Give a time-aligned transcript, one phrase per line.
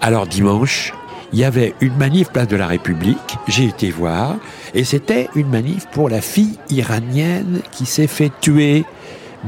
[0.00, 0.92] Alors dimanche,
[1.32, 4.36] il y avait une manif place de la République, j'ai été voir,
[4.74, 8.84] et c'était une manif pour la fille iranienne qui s'est fait tuer.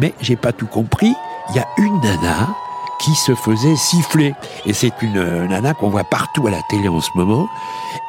[0.00, 1.14] Mais j'ai pas tout compris,
[1.50, 2.48] il y a une nana
[2.98, 4.34] qui se faisait siffler.
[4.64, 7.48] Et c'est une nana qu'on voit partout à la télé en ce moment.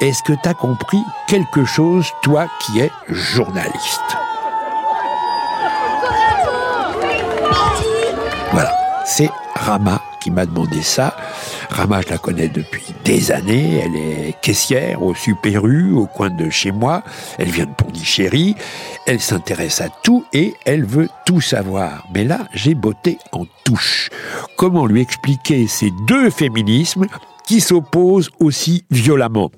[0.02, 4.18] Est-ce que tu as compris quelque chose, toi qui es journaliste?
[8.52, 8.72] Voilà,
[9.06, 11.16] c'est Rama qui m'a demandé ça.
[11.70, 13.82] Rama, je la connais depuis des années.
[13.84, 17.04] Elle est caissière au Super U, au coin de chez moi.
[17.38, 18.56] Elle vient de Pondichéry.
[19.06, 22.06] Elle s'intéresse à tout et elle veut tout savoir.
[22.14, 24.10] Mais là, j'ai botté en touche.
[24.56, 27.06] Comment lui expliquer ces deux féminismes
[27.46, 29.52] qui s'opposent aussi violemment?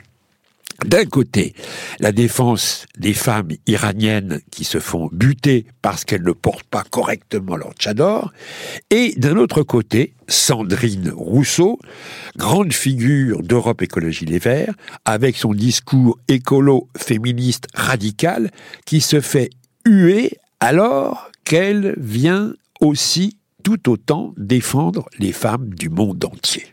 [0.85, 1.53] D'un côté,
[1.99, 7.55] la défense des femmes iraniennes qui se font buter parce qu'elles ne portent pas correctement
[7.55, 8.31] leur tchador,
[8.89, 11.79] et d'un autre côté, Sandrine Rousseau,
[12.37, 14.73] grande figure d'Europe Écologie Les Verts,
[15.05, 18.51] avec son discours écolo-féministe radical,
[18.85, 19.49] qui se fait
[19.85, 26.65] huer alors qu'elle vient aussi tout autant défendre les femmes du monde entier.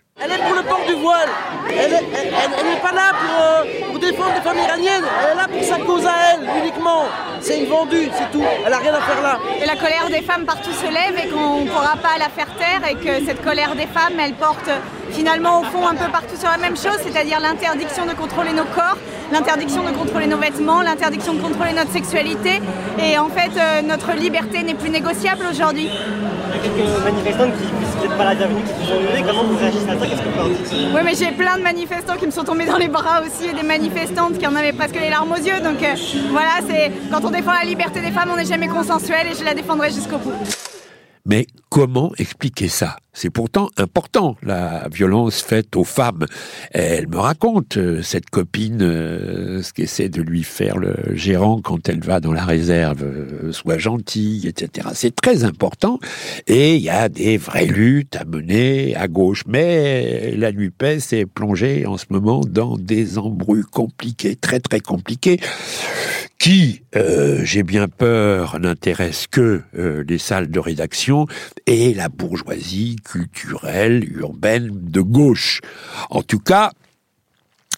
[0.87, 1.29] Du voile.
[1.69, 5.05] Elle n'est pas là pour, pour, défendre les femmes iraniennes.
[5.23, 7.05] Elle est là pour sa cause à elle, uniquement.
[7.41, 8.45] C'est une vendue, c'est tout.
[8.65, 9.39] Elle n'a rien à faire là.
[9.63, 12.49] Et la colère des femmes partout se lève et qu'on ne pourra pas la faire
[12.57, 14.71] taire et que cette colère des femmes, elle porte
[15.11, 18.65] finalement au fond un peu partout sur la même chose, c'est-à-dire l'interdiction de contrôler nos
[18.65, 18.99] corps,
[19.33, 22.61] l'interdiction de contrôler nos vêtements, l'interdiction de contrôler notre sexualité.
[22.99, 25.89] Et en fait, euh, notre liberté n'est plus négociable aujourd'hui.
[25.89, 29.23] Il y a quelques manifestants qui ne pas la bienvenue, qui sont annulés.
[29.27, 31.63] Comment vous réagissez à ça Qu'est-ce que vous en dites Oui, mais j'ai plein de
[31.63, 34.73] manifestants qui me sont tombés dans les bras aussi et des manifestantes qui en avaient
[34.73, 35.61] presque les larmes aux yeux.
[35.61, 35.95] Donc euh,
[36.31, 39.45] voilà, c'est quand on défend la liberté des femmes, on n'est jamais consensuel et je
[39.45, 40.33] la défendrai jusqu'au bout.
[41.25, 42.97] Mais comment expliquer ça?
[43.19, 46.27] C'est pourtant important, la violence faite aux femmes.
[46.73, 51.89] Elle me raconte, euh, cette copine, euh, ce qu'essaie de lui faire le gérant quand
[51.89, 54.89] elle va dans la réserve, euh, soit gentille, etc.
[54.93, 55.99] C'est très important.
[56.47, 59.45] Et il y a des vraies luttes à mener à gauche.
[59.49, 65.41] Mais la NUPES est plongée en ce moment dans des embrouilles compliqués, très très compliqués
[66.39, 71.27] qui, euh, j'ai bien peur, n'intéresse que euh, les salles de rédaction
[71.67, 75.61] et la bourgeoisie culturelle, urbaine de gauche.
[76.11, 76.73] En tout cas,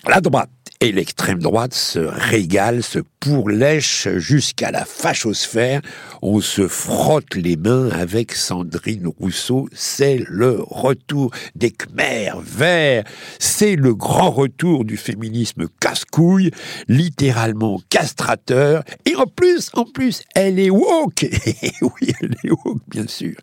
[0.06, 0.50] la droite
[0.81, 5.83] et l'extrême droite se régale, se pourlèche jusqu'à la fachosphère.
[6.22, 9.69] On se frotte les mains avec Sandrine Rousseau.
[9.72, 13.03] C'est le retour des Khmers verts.
[13.41, 16.53] C'est le grand retour du féminisme casse-couille,
[16.87, 18.84] littéralement castrateur.
[19.05, 21.27] Et en plus, en plus, elle est woke.
[21.83, 23.34] oui, elle est woke, bien sûr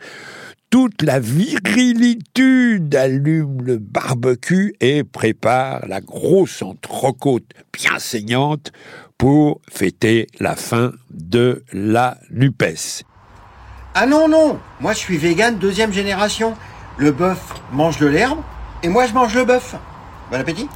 [0.75, 8.73] toute la virilitude allume le barbecue et prépare la grosse entrecôte bien saignante
[9.17, 13.03] pour fêter la fin de la NUPES.
[13.93, 16.55] Ah non, non, moi je suis vegan deuxième génération.
[16.97, 18.39] Le bœuf mange de l'herbe
[18.83, 19.75] et moi je mange le bœuf.
[20.29, 20.67] Bon appétit.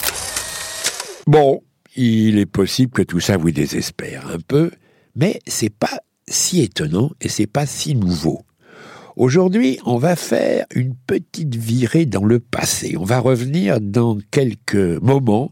[1.28, 1.62] Bon,
[1.98, 4.72] il est possible que tout ça vous désespère un peu,
[5.18, 8.46] mais c'est pas si étonnant et c'est pas si nouveau.
[9.20, 12.96] Aujourd'hui, on va faire une petite virée dans le passé.
[12.98, 15.52] On va revenir dans quelques moments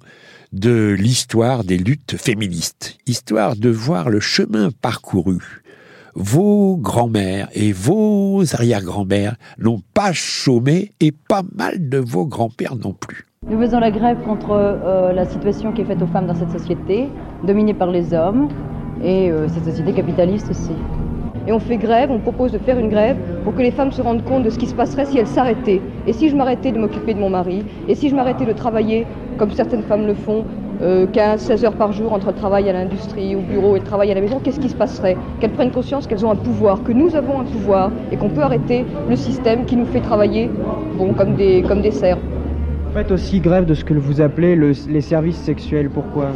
[0.53, 5.63] de l'histoire des luttes féministes, histoire de voir le chemin parcouru.
[6.15, 12.93] Vos grands-mères et vos arrière-grands-mères n'ont pas chômé et pas mal de vos grands-pères non
[12.93, 13.25] plus.
[13.49, 16.57] Nous faisons la grève contre euh, la situation qui est faite aux femmes dans cette
[16.57, 17.09] société,
[17.43, 18.47] dominée par les hommes,
[19.03, 20.71] et euh, cette société capitaliste aussi
[21.47, 24.01] et on fait grève, on propose de faire une grève pour que les femmes se
[24.01, 25.81] rendent compte de ce qui se passerait si elles s'arrêtaient.
[26.05, 29.07] Et si je m'arrêtais de m'occuper de mon mari, et si je m'arrêtais de travailler
[29.37, 30.45] comme certaines femmes le font,
[30.79, 34.11] 15, 16 heures par jour entre le travail à l'industrie, au bureau et le travail
[34.11, 36.91] à la maison, qu'est-ce qui se passerait Qu'elles prennent conscience qu'elles ont un pouvoir, que
[36.91, 40.49] nous avons un pouvoir et qu'on peut arrêter le système qui nous fait travailler
[40.97, 41.91] bon, comme, des, comme des
[42.93, 46.31] faites aussi grève de ce que vous appelez les services sexuels, pourquoi?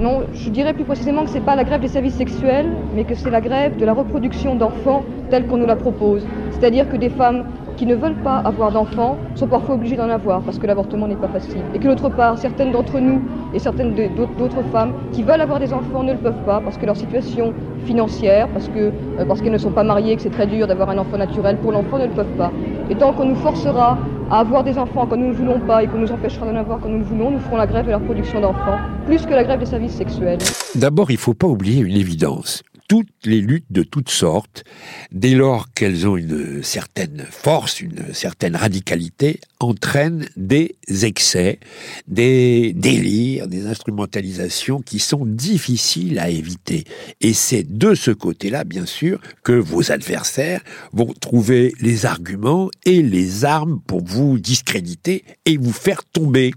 [0.00, 3.02] Non, je dirais plus précisément que ce n'est pas la grève des services sexuels, mais
[3.02, 6.24] que c'est la grève de la reproduction d'enfants telle qu'on nous la propose.
[6.52, 7.44] C'est-à-dire que des femmes
[7.76, 11.16] qui ne veulent pas avoir d'enfants sont parfois obligées d'en avoir parce que l'avortement n'est
[11.16, 11.62] pas facile.
[11.74, 13.20] Et que d'autre part, certaines d'entre nous
[13.54, 16.86] et certaines d'autres femmes qui veulent avoir des enfants ne le peuvent pas parce que
[16.86, 17.52] leur situation
[17.84, 18.90] financière, parce euh,
[19.26, 21.72] parce qu'elles ne sont pas mariées, que c'est très dur d'avoir un enfant naturel, pour
[21.72, 22.52] l'enfant ne le peuvent pas.
[22.90, 23.98] Et tant qu'on nous forcera
[24.30, 26.88] avoir des enfants quand nous ne voulons pas et qu'on nous empêchera d'en avoir quand
[26.88, 29.58] nous le voulons, nous ferons la grève de la production d'enfants, plus que la grève
[29.58, 30.38] des services sexuels.
[30.74, 34.64] D'abord, il ne faut pas oublier une évidence toutes les luttes de toutes sortes,
[35.12, 41.60] dès lors qu'elles ont une certaine force, une certaine radicalité, entraînent des excès,
[42.06, 46.84] des délires, des instrumentalisations qui sont difficiles à éviter.
[47.20, 50.62] Et c'est de ce côté-là, bien sûr, que vos adversaires
[50.92, 56.52] vont trouver les arguments et les armes pour vous discréditer et vous faire tomber.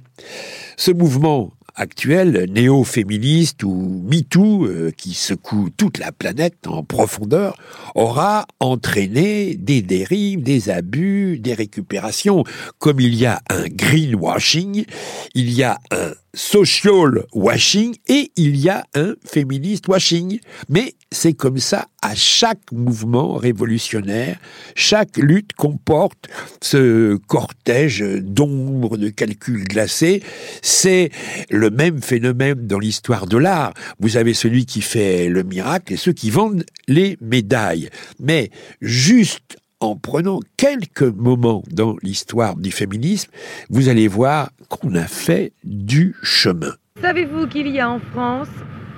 [0.77, 1.51] Ce mouvement
[1.81, 7.57] actuel, néo-féministe ou MeToo, euh, qui secoue toute la planète en profondeur,
[7.95, 12.43] aura entraîné des dérives, des abus, des récupérations.
[12.77, 14.85] Comme il y a un greenwashing,
[15.33, 20.39] il y a un social washing et il y a un féministe washing.
[20.69, 24.39] Mais c'est comme ça à chaque mouvement révolutionnaire.
[24.75, 26.29] Chaque lutte comporte
[26.61, 30.23] ce cortège d'ombre, de calculs glacés.
[30.61, 31.11] C'est
[31.49, 33.73] le même phénomène dans l'histoire de l'art.
[33.99, 37.89] Vous avez celui qui fait le miracle et ceux qui vendent les médailles.
[38.19, 38.51] Mais
[38.81, 43.31] juste en prenant quelques moments dans l'histoire du féminisme,
[43.69, 46.71] vous allez voir qu'on a fait du chemin.
[47.01, 48.47] Savez-vous qu'il y a en France,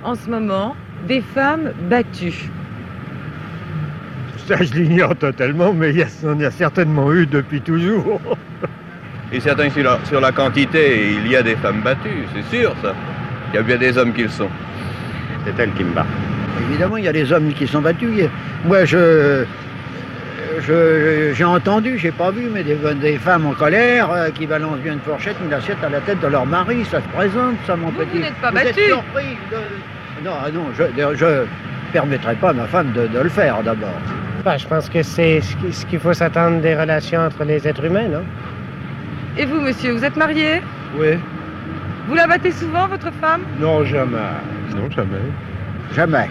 [0.04, 0.76] en ce moment,
[1.08, 2.50] des femmes battues?
[4.46, 6.06] Ça, je l'ignore totalement, mais il y, a,
[6.46, 8.20] a certainement eu depuis toujours.
[9.32, 12.74] Et certains sur la, sur la quantité, il y a des femmes battues, c'est sûr
[12.82, 12.94] ça.
[13.52, 14.50] Il y a bien des hommes qui le sont.
[15.46, 16.06] C'est elle qui me bat.
[16.68, 18.28] Évidemment, il y a des hommes qui sont battus.
[18.66, 19.44] Moi, je,
[20.60, 25.00] j'ai entendu, j'ai pas vu, mais des, femmes en colère euh, qui balancent bien une
[25.00, 26.84] fourchette, une assiette à la tête de leur mari.
[26.84, 28.10] Ça se présente, ça, mon petit.
[28.12, 28.80] Vous n'êtes pas battu.
[28.88, 29.36] surpris
[30.24, 31.46] Non, ah non, je ne
[31.92, 33.88] permettrai pas à ma femme de, le faire d'abord.
[34.44, 38.08] Bah, je pense que c'est ce qu'il faut s'attendre des relations entre les êtres humains,
[38.08, 38.24] non?
[39.38, 40.60] Et vous, monsieur, vous êtes marié?
[40.96, 41.18] Oui.
[42.06, 43.42] Vous la battez souvent, votre femme?
[43.58, 44.18] Non, jamais.
[44.76, 45.18] Non, jamais.
[45.94, 46.28] Jamais.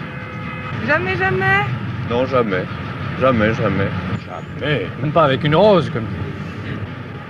[0.86, 1.64] Jamais, jamais?
[2.08, 2.64] Non, jamais.
[3.20, 3.88] Jamais, jamais.
[4.60, 4.86] Jamais.
[5.02, 6.06] Même pas avec une rose, comme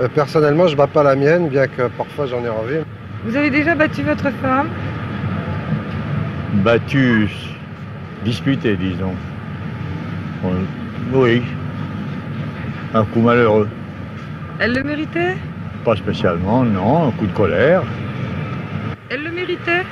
[0.01, 2.81] euh, personnellement, je bats pas la mienne, bien que parfois j'en ai envie.
[3.25, 4.69] Vous avez déjà battu votre femme?
[6.65, 7.31] Battu,
[8.25, 9.15] disputé, disons.
[11.13, 11.43] Oui.
[12.93, 13.69] Un coup malheureux.
[14.59, 15.37] Elle le méritait?
[15.85, 17.09] Pas spécialement, non.
[17.09, 17.83] Un coup de colère.
[19.11, 19.85] Elle le méritait?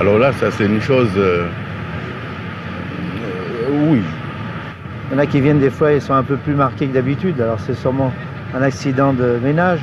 [0.00, 1.10] Alors là, ça c'est une chose...
[1.16, 1.46] Euh,
[3.90, 4.00] oui.
[5.08, 6.94] Il y en a qui viennent des fois, ils sont un peu plus marqués que
[6.94, 7.40] d'habitude.
[7.40, 8.12] Alors c'est sûrement
[8.54, 9.80] un accident de ménage.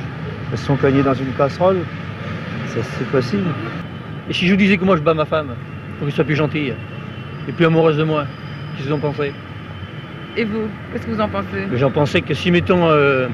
[0.52, 1.78] Ils se sont cognés dans une casserole.
[2.68, 3.48] C'est possible.
[4.28, 5.54] Et si je vous disais que moi je bats ma femme,
[5.98, 6.74] pour qu'elle soit plus gentille
[7.48, 8.24] et plus amoureuse de moi,
[8.76, 9.32] qu'est-ce que vous en pensez?
[10.36, 11.68] Et vous, qu'est-ce que vous en pensez?
[11.74, 13.28] J'en pensais que si, mettons, euh,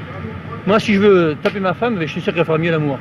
[0.67, 2.99] moi si je veux taper ma femme, je suis sûr qu'elle fera mieux l'amour.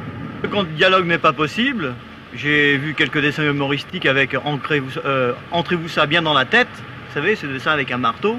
[0.49, 1.93] Quand le dialogue n'est pas possible,
[2.33, 6.69] j'ai vu quelques dessins humoristiques avec euh, Entrez-vous ça bien dans la tête,
[7.09, 8.37] vous savez, ce dessin avec un marteau.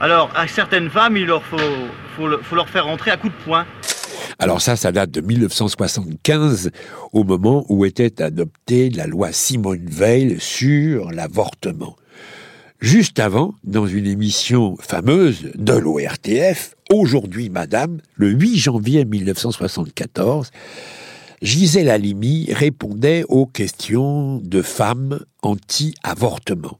[0.00, 1.56] Alors, à certaines femmes, il leur faut,
[2.16, 3.64] faut, leur faire rentrer à coups de poing.
[4.40, 6.70] Alors ça, ça date de 1975,
[7.12, 11.96] au moment où était adoptée la loi Simone Veil sur l'avortement.
[12.80, 20.50] Juste avant, dans une émission fameuse de l'ORTF, Aujourd'hui Madame, le 8 janvier 1974,
[21.42, 26.78] Gisèle Halimi répondait aux questions de femmes anti-avortement.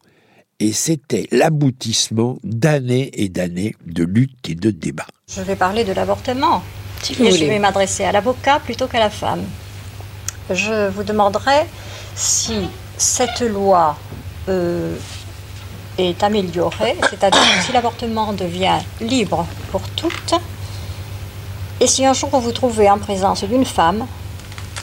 [0.61, 5.07] Et c'était l'aboutissement d'années et d'années de lutte et de débat.
[5.29, 6.63] Je vais parler de l'avortement.
[7.09, 9.45] et je vais m'adresser à l'avocat plutôt qu'à la femme.
[10.51, 11.67] Je vous demanderai
[12.17, 13.97] si cette loi
[14.49, 14.97] euh,
[15.97, 20.35] est améliorée, c'est-à-dire si l'avortement devient libre pour toutes,
[21.81, 24.07] et si un jour vous vous trouvez en présence d'une femme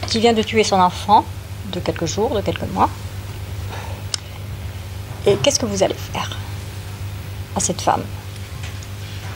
[0.08, 1.26] qui vient de tuer son enfant
[1.74, 2.90] de quelques jours, de quelques mois.
[5.26, 6.38] Et qu'est-ce que vous allez faire
[7.56, 8.04] à cette femme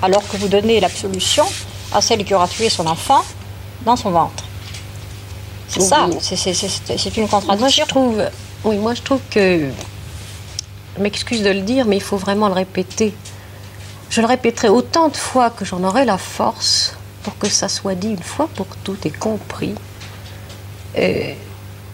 [0.01, 1.45] Alors que vous donnez l'absolution
[1.93, 3.23] à celle qui aura tué son enfant
[3.85, 4.43] dans son ventre.
[5.67, 7.59] C'est ça, c'est une contradiction.
[7.59, 8.23] Moi, je trouve,
[8.63, 9.69] oui, moi je trouve que,
[10.97, 13.13] je m'excuse de le dire, mais il faut vraiment le répéter.
[14.09, 17.95] Je le répéterai autant de fois que j'en aurai la force pour que ça soit
[17.95, 19.75] dit une fois pour toutes et compris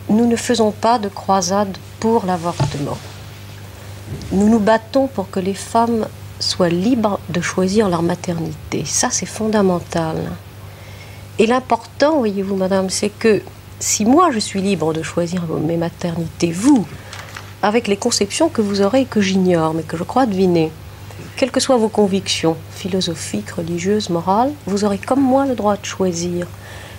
[0.09, 2.97] nous ne faisons pas de croisade pour l'avortement.
[4.31, 6.07] Nous nous battons pour que les femmes
[6.39, 8.83] soient libres de choisir leur maternité.
[8.85, 10.17] Ça, c'est fondamental.
[11.39, 13.41] Et l'important, voyez-vous, madame, c'est que
[13.79, 16.87] si moi je suis libre de choisir mes maternités, vous,
[17.61, 20.71] avec les conceptions que vous aurez et que j'ignore, mais que je crois deviner,
[21.35, 25.85] quelles que soient vos convictions philosophiques, religieuses, morales, vous aurez comme moi le droit de
[25.85, 26.47] choisir.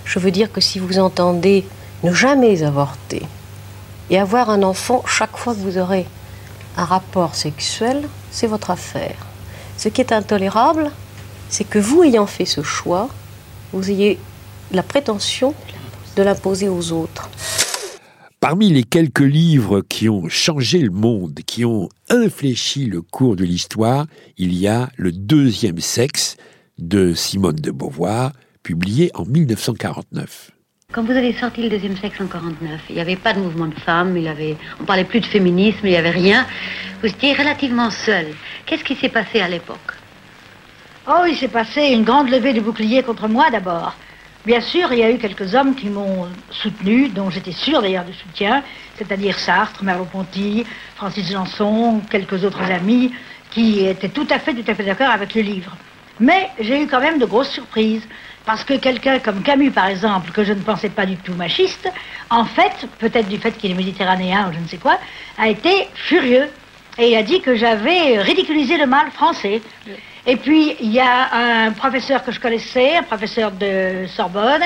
[0.05, 1.65] Je veux dire que si vous entendez
[2.03, 3.23] ne jamais avorter
[4.09, 6.05] et avoir un enfant chaque fois que vous aurez
[6.77, 9.17] un rapport sexuel, c'est votre affaire.
[9.77, 10.91] Ce qui est intolérable,
[11.49, 13.09] c'est que vous ayant fait ce choix,
[13.73, 14.19] vous ayez
[14.71, 15.53] la prétention
[16.15, 17.29] de l'imposer aux autres.
[18.39, 23.43] Parmi les quelques livres qui ont changé le monde, qui ont infléchi le cours de
[23.43, 24.05] l'histoire,
[24.37, 26.37] il y a Le deuxième sexe
[26.77, 28.31] de Simone de Beauvoir,
[28.61, 30.51] publié en 1949.
[30.93, 33.65] Quand vous avez sorti le deuxième sexe en 49, il n'y avait pas de mouvement
[33.65, 36.47] de femmes, il avait, on parlait plus de féminisme, il n'y avait rien.
[37.01, 38.27] Vous étiez relativement seul.
[38.65, 39.93] Qu'est-ce qui s'est passé à l'époque?
[41.05, 43.97] Oh, il s'est passé une grande levée de bouclier contre moi d'abord.
[44.45, 48.05] Bien sûr, il y a eu quelques hommes qui m'ont soutenu, dont j'étais sûr d'ailleurs
[48.05, 48.63] du soutien,
[48.95, 50.65] c'est-à-dire Sartre, Merleau-Ponty,
[50.95, 53.11] Francis Janson, quelques autres amis,
[53.51, 55.75] qui étaient tout à fait, tout à fait d'accord avec le livre.
[56.19, 58.07] Mais j'ai eu quand même de grosses surprises.
[58.45, 61.91] Parce que quelqu'un comme Camus, par exemple, que je ne pensais pas du tout machiste,
[62.29, 64.97] en fait, peut-être du fait qu'il est méditerranéen ou je ne sais quoi,
[65.37, 66.47] a été furieux.
[66.97, 69.61] Et il a dit que j'avais ridiculisé le mal français.
[70.25, 74.63] Et puis, il y a un professeur que je connaissais, un professeur de Sorbonne,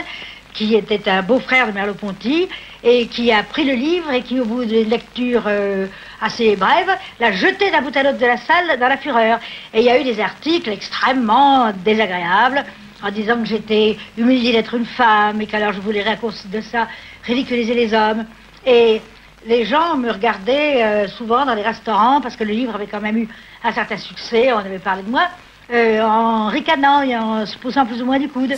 [0.54, 2.50] qui était un beau-frère de Merleau-Ponty,
[2.84, 5.88] et qui a pris le livre et qui, au bout d'une lecture euh,
[6.22, 9.40] assez brève, l'a jeté d'un bout à l'autre de la salle dans la fureur.
[9.74, 12.64] Et il y a eu des articles extrêmement désagréables
[13.04, 16.88] en disant que j'étais humiliée d'être une femme et qu'alors je voulais, à de ça,
[17.24, 18.26] ridiculiser les hommes.
[18.66, 19.02] Et
[19.46, 23.02] les gens me regardaient euh, souvent dans les restaurants parce que le livre avait quand
[23.02, 23.28] même eu
[23.64, 25.28] un certain succès, on avait parlé de moi.
[25.74, 28.56] Euh, en ricanant et en se poussant plus ou moins du coude.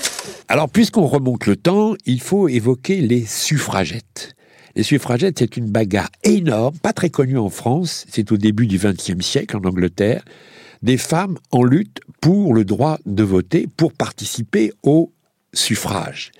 [0.47, 4.35] Alors, puisqu'on remonte le temps, il faut évoquer les suffragettes.
[4.75, 8.79] Les suffragettes, c'est une bagarre énorme, pas très connue en France, c'est au début du
[8.79, 10.25] XXe siècle en Angleterre,
[10.81, 15.11] des femmes en lutte pour le droit de voter, pour participer au
[15.53, 16.31] suffrage.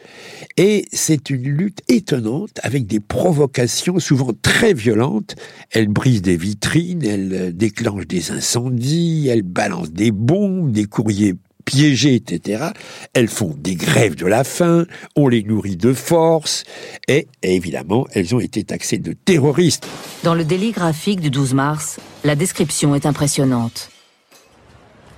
[0.57, 5.35] Et c'est une lutte étonnante avec des provocations souvent très violentes.
[5.71, 11.35] Elles brisent des vitrines, elles déclenchent des incendies, elles balancent des bombes, des courriers
[11.73, 12.65] piégés, etc.
[13.13, 16.65] Elles font des grèves de la faim, on les nourrit de force,
[17.07, 19.87] et évidemment, elles ont été taxées de terroristes.
[20.23, 23.89] Dans le délit graphique du 12 mars, la description est impressionnante.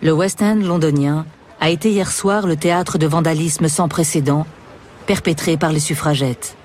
[0.02, 1.26] Le West End londonien
[1.60, 4.46] a été hier soir le théâtre de vandalisme sans précédent
[5.08, 6.56] perpétré par les suffragettes.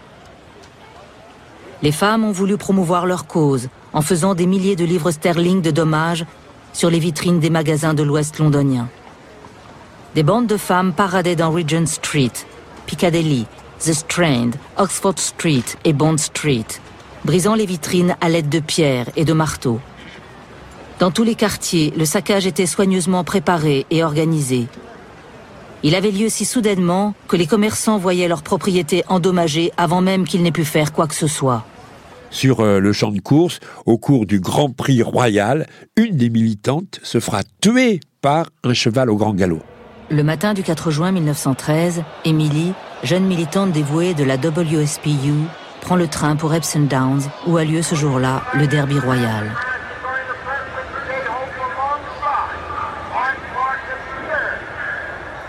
[1.82, 5.72] Les femmes ont voulu promouvoir leur cause en faisant des milliers de livres sterling de
[5.72, 6.26] dommages
[6.72, 8.88] sur les vitrines des magasins de l'Ouest londonien.
[10.14, 12.32] Des bandes de femmes paradaient dans Regent Street,
[12.86, 13.46] Piccadilly,
[13.78, 16.66] The Strand, Oxford Street et Bond Street,
[17.24, 19.80] brisant les vitrines à l'aide de pierres et de marteaux.
[20.98, 24.66] Dans tous les quartiers, le saccage était soigneusement préparé et organisé.
[25.84, 30.42] Il avait lieu si soudainement que les commerçants voyaient leurs propriétés endommagées avant même qu'ils
[30.42, 31.64] n'aient pu faire quoi que ce soit.
[32.30, 36.98] Sur euh, le champ de course, au cours du Grand Prix royal, une des militantes
[37.04, 39.62] se fera tuer par un cheval au grand galop.
[40.12, 42.72] Le matin du 4 juin 1913, Emily,
[43.04, 45.34] jeune militante dévouée de la WSPU,
[45.80, 49.52] prend le train pour Epsom Downs, où a lieu ce jour-là le derby royal.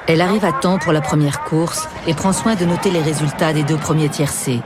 [0.05, 3.53] Elle arrive à temps pour la première course et prend soin de noter les résultats
[3.53, 4.61] des deux premiers tiercés.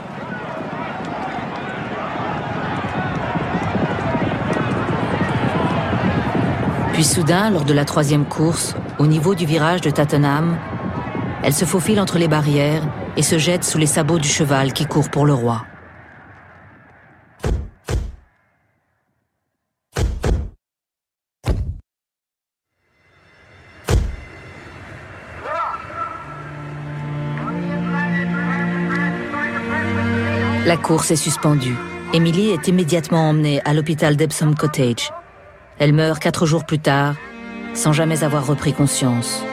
[6.92, 10.58] Puis soudain, lors de la troisième course, au niveau du virage de Tattenham,
[11.44, 12.84] elle se faufile entre les barrières
[13.18, 15.66] et se jette sous les sabots du cheval qui court pour le roi.
[30.66, 31.76] La course est suspendue.
[32.14, 35.12] Emily est immédiatement emmenée à l'hôpital d'Epsom Cottage.
[35.78, 37.16] Elle meurt quatre jours plus tard,
[37.76, 39.44] sans jamais avoir repris conscience.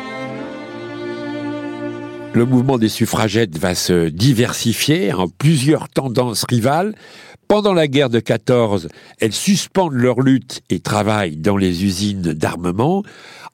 [2.35, 6.95] Le mouvement des suffragettes va se diversifier en plusieurs tendances rivales.
[7.47, 8.89] Pendant la guerre de 14,
[9.21, 13.03] elles suspendent leur lutte et travaillent dans les usines d'armement.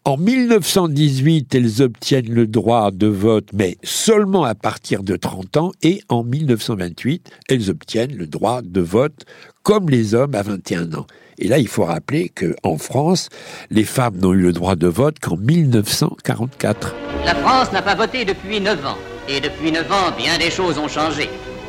[0.05, 5.73] En 1918, elles obtiennent le droit de vote, mais seulement à partir de 30 ans,
[5.83, 9.25] et en 1928, elles obtiennent le droit de vote
[9.65, 11.07] comme les hommes à 21 ans.
[11.39, 13.29] Et là, il faut rappeler qu'en France,
[13.71, 16.95] les femmes n'ont eu le droit de vote qu'en 1944.
[17.25, 18.99] La France n'a pas voté depuis 9 ans.
[19.29, 21.29] Et depuis 9 ans, bien des choses ont changé.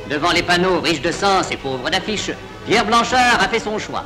[0.10, 2.32] Devant les panneaux riches de sens et pauvres d'affiches,
[2.66, 4.06] Pierre Blanchard a fait son choix.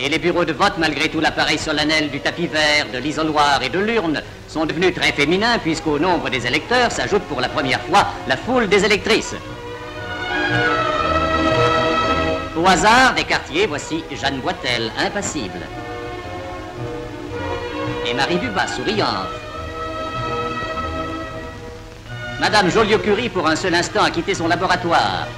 [0.00, 3.68] Et les bureaux de vote, malgré tout l'appareil solennel du tapis vert, de l'isoloir et
[3.68, 8.06] de l'urne, sont devenus très féminins puisqu'au nombre des électeurs s'ajoute pour la première fois
[8.26, 9.34] la foule des électrices.
[12.64, 15.60] Au hasard des quartiers, voici Jeanne Boitel, impassible.
[18.06, 19.28] Et Marie Dubas, souriante.
[22.40, 25.28] Madame Joliot-Curie, pour un seul instant, a quitté son laboratoire.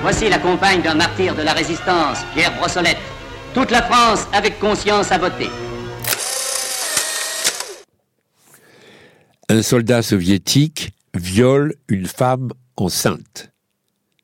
[0.00, 2.96] Voici la compagne d'un martyr de la résistance, Pierre Brossolette.
[3.52, 5.50] Toute la France, avec conscience, a voté.
[9.50, 13.53] Un soldat soviétique viole une femme enceinte.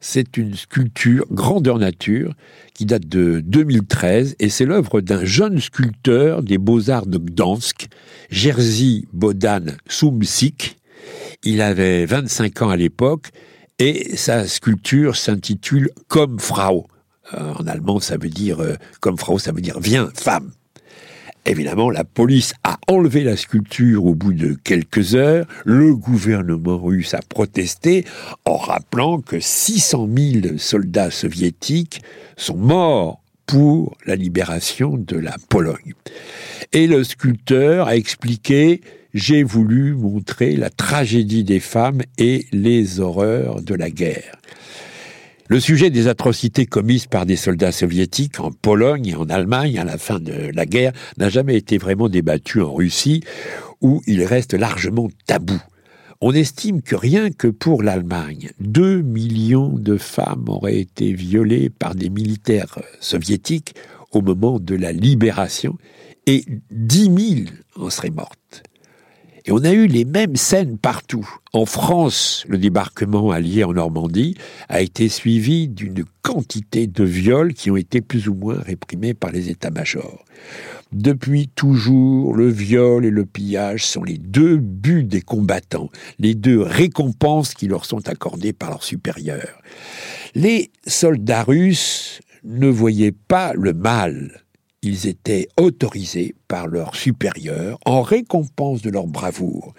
[0.02, 2.32] C'est une sculpture grandeur nature
[2.72, 7.88] qui date de 2013 et c'est l'œuvre d'un jeune sculpteur des beaux-arts de Gdansk,
[8.30, 10.78] Jerzy Bodan Sumsik.
[11.44, 13.28] Il avait 25 ans à l'époque
[13.78, 16.86] et sa sculpture s'intitule Comme Frau.
[17.34, 20.50] Euh, en allemand, ça veut dire euh, comme Frau, ça veut dire viens, femme.
[21.44, 25.46] Évidemment, la police a enlevé la sculpture au bout de quelques heures.
[25.64, 28.04] Le gouvernement russe a protesté
[28.44, 32.02] en rappelant que 600 000 soldats soviétiques
[32.36, 35.94] sont morts pour la libération de la Pologne.
[36.72, 38.80] Et le sculpteur a expliqué
[39.14, 44.36] j'ai voulu montrer la tragédie des femmes et les horreurs de la guerre.
[45.50, 49.84] Le sujet des atrocités commises par des soldats soviétiques en Pologne et en Allemagne à
[49.84, 53.24] la fin de la guerre n'a jamais été vraiment débattu en Russie,
[53.80, 55.60] où il reste largement tabou.
[56.20, 61.96] On estime que rien que pour l'Allemagne, 2 millions de femmes auraient été violées par
[61.96, 63.74] des militaires soviétiques
[64.12, 65.76] au moment de la libération
[66.26, 68.39] et 10 000 en seraient mortes.
[69.44, 71.28] Et on a eu les mêmes scènes partout.
[71.52, 74.36] En France, le débarquement allié en Normandie
[74.68, 79.32] a été suivi d'une quantité de viols qui ont été plus ou moins réprimés par
[79.32, 80.24] les états-majors.
[80.92, 86.60] Depuis toujours, le viol et le pillage sont les deux buts des combattants, les deux
[86.60, 89.62] récompenses qui leur sont accordées par leurs supérieurs.
[90.34, 94.42] Les soldats russes ne voyaient pas le mal
[94.82, 99.74] ils étaient autorisés par leurs supérieurs en récompense de leur bravoure.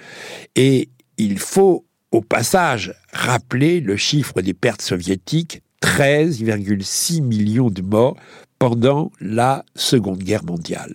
[0.56, 8.16] Et il faut au passage rappeler le chiffre des pertes soviétiques, 13,6 millions de morts
[8.60, 10.94] pendant la Seconde Guerre mondiale.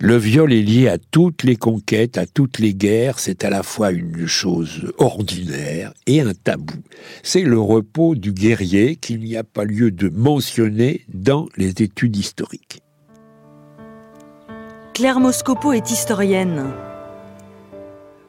[0.00, 3.62] Le viol est lié à toutes les conquêtes, à toutes les guerres, c'est à la
[3.62, 6.74] fois une chose ordinaire et un tabou.
[7.22, 12.16] C'est le repos du guerrier qu'il n'y a pas lieu de mentionner dans les études
[12.16, 12.82] historiques.
[14.94, 16.72] Claire Moscopo est historienne.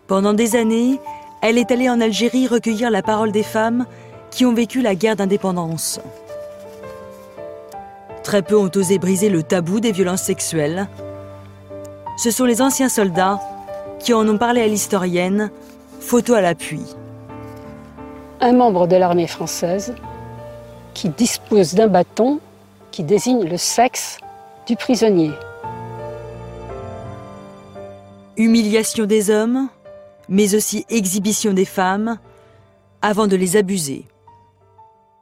[0.08, 1.00] Pendant des années,
[1.41, 3.86] elle est allée en Algérie recueillir la parole des femmes
[4.30, 6.00] qui ont vécu la guerre d'indépendance.
[8.24, 10.88] Très peu ont osé briser le tabou des violences sexuelles.
[12.17, 13.39] Ce sont les anciens soldats
[14.00, 15.52] qui en ont parlé à l'historienne,
[16.00, 16.82] photo à l'appui.
[18.39, 19.95] Un membre de l'armée française
[20.93, 22.39] qui dispose d'un bâton
[22.91, 24.17] qui désigne le sexe
[24.67, 25.32] du prisonnier.
[28.41, 29.69] Humiliation des hommes,
[30.27, 32.17] mais aussi exhibition des femmes,
[33.04, 34.08] avant de les abuser.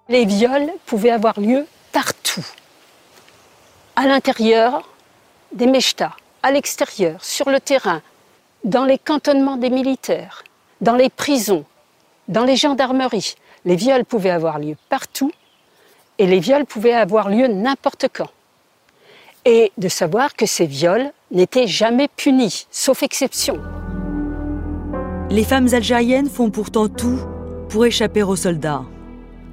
[0.07, 2.45] Les viols pouvaient avoir lieu partout.
[3.97, 4.87] À l'intérieur
[5.51, 8.01] des mechtas, à l'extérieur, sur le terrain,
[8.63, 10.45] dans les cantonnements des militaires,
[10.79, 11.65] dans les prisons,
[12.29, 13.35] dans les gendarmeries.
[13.65, 15.33] Les viols pouvaient avoir lieu partout
[16.19, 18.29] et les viols pouvaient avoir lieu n'importe quand.
[19.43, 23.59] Et de savoir que ces viols n'était jamais puni, sauf exception.
[25.29, 27.19] Les femmes algériennes font pourtant tout
[27.69, 28.83] pour échapper aux soldats.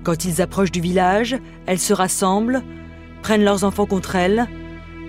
[0.05, 1.37] Quand ils approchent du village,
[1.67, 2.62] elles se rassemblent,
[3.23, 4.47] prennent leurs enfants contre elles.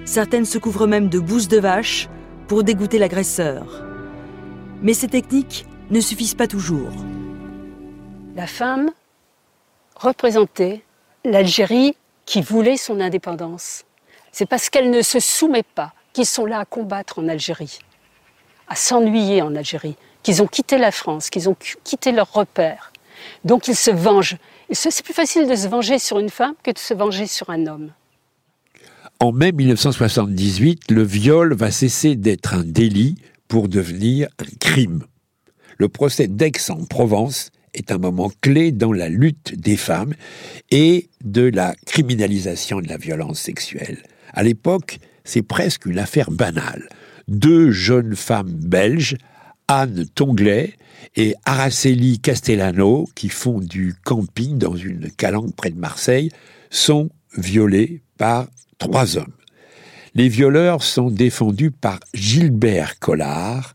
[0.06, 2.10] Certaines se couvrent même de bousses de vache
[2.48, 3.86] pour dégoûter l'agresseur.
[4.82, 6.92] Mais ces techniques ne suffisent pas toujours.
[8.36, 8.92] La femme
[9.96, 10.82] représentait
[11.24, 13.86] l'Algérie qui voulait son indépendance.
[14.32, 17.78] C'est parce qu'elle ne se soumet pas, qui sont là à combattre en Algérie,
[18.68, 22.92] à s'ennuyer en Algérie, qu'ils ont quitté la France, qu'ils ont quitté leurs repères.
[23.46, 24.38] Donc ils se vengent.
[24.72, 27.68] C'est plus facile de se venger sur une femme que de se venger sur un
[27.68, 27.92] homme.
[29.20, 33.14] En mai 1978, le viol va cesser d'être un délit
[33.48, 35.04] pour devenir un crime.
[35.78, 40.16] Le procès d'Aix-en-Provence est un moment clé dans la lutte des femmes
[40.72, 44.02] et de la criminalisation de la violence sexuelle.
[44.34, 46.88] À l'époque, c'est presque une affaire banale.
[47.28, 49.18] Deux jeunes femmes belges,
[49.68, 50.74] Anne Tonglet
[51.16, 56.32] et Araceli Castellano, qui font du camping dans une calanque près de Marseille,
[56.70, 59.34] sont violées par trois hommes.
[60.16, 63.74] Les violeurs sont défendus par Gilbert Collard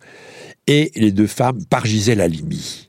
[0.67, 2.87] et les deux femmes par Gisèle Halimi.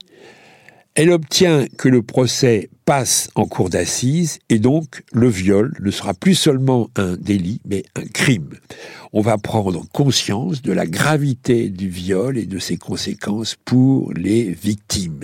[0.94, 6.14] Elle obtient que le procès passe en cour d'assises et donc le viol ne sera
[6.14, 8.50] plus seulement un délit mais un crime.
[9.12, 14.50] On va prendre conscience de la gravité du viol et de ses conséquences pour les
[14.50, 15.20] victimes.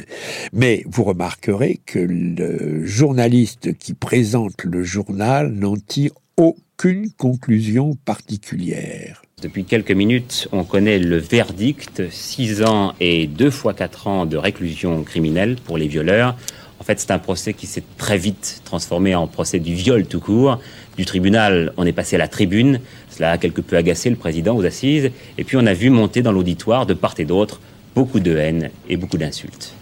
[0.53, 9.23] Mais vous remarquerez que le journaliste qui présente le journal n'en tire aucune conclusion particulière.
[9.43, 14.37] Depuis quelques minutes, on connaît le verdict 6 ans et 2 fois 4 ans de
[14.37, 16.37] réclusion criminelle pour les violeurs.
[16.81, 20.19] En fait, c'est un procès qui s'est très vite transformé en procès du viol tout
[20.19, 20.59] court.
[20.97, 22.81] Du tribunal, on est passé à la tribune.
[23.11, 25.11] Cela a quelque peu agacé le président aux assises.
[25.37, 27.61] Et puis, on a vu monter dans l'auditoire, de part et d'autre,
[27.95, 29.75] beaucoup de haine et beaucoup d'insultes.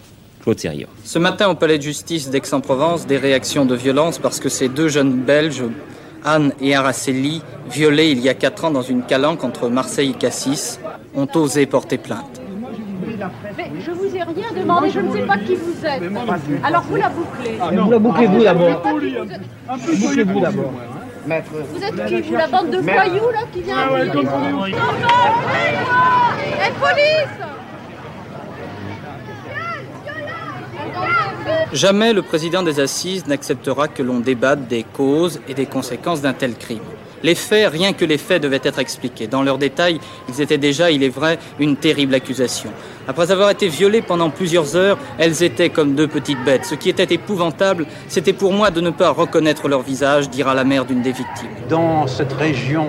[0.43, 0.89] Claude Sérieux.
[1.05, 4.89] Ce matin, au palais de justice d'Aix-en-Provence, des réactions de violence parce que ces deux
[4.89, 5.65] jeunes Belges
[6.25, 10.19] Anne et Araceli, violées il y a quatre ans dans une calanque entre Marseille et
[10.19, 10.81] Cassis,
[11.15, 12.38] ont osé porter plainte.
[13.57, 16.03] Mais je vous ai rien demandé, je ne sais pas qui vous êtes.
[16.65, 17.59] Alors vous la bouclez.
[17.83, 18.83] vous la bouclez vous d'abord.
[20.01, 20.73] Bouclez-vous d'abord.
[21.27, 23.77] Vous êtes qui Vous la bande de voyous là qui vient
[26.65, 27.39] Eh police
[31.73, 36.33] Jamais le président des assises n'acceptera que l'on débatte des causes et des conséquences d'un
[36.33, 36.81] tel crime.
[37.23, 39.27] Les faits, rien que les faits, devaient être expliqués.
[39.27, 42.71] Dans leurs détails, ils étaient déjà, il est vrai, une terrible accusation.
[43.07, 46.65] Après avoir été violées pendant plusieurs heures, elles étaient comme deux petites bêtes.
[46.65, 50.65] Ce qui était épouvantable, c'était pour moi de ne pas reconnaître leur visage, dira la
[50.65, 51.49] mère d'une des victimes.
[51.69, 52.89] Dans cette région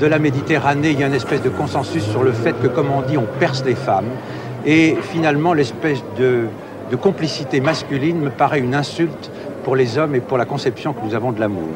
[0.00, 2.90] de la Méditerranée, il y a une espèce de consensus sur le fait que, comme
[2.90, 4.10] on dit, on perce les femmes.
[4.64, 6.46] Et finalement, l'espèce de
[6.90, 9.30] de complicité masculine me paraît une insulte
[9.64, 11.68] pour les hommes et pour la conception que nous avons de l'amour.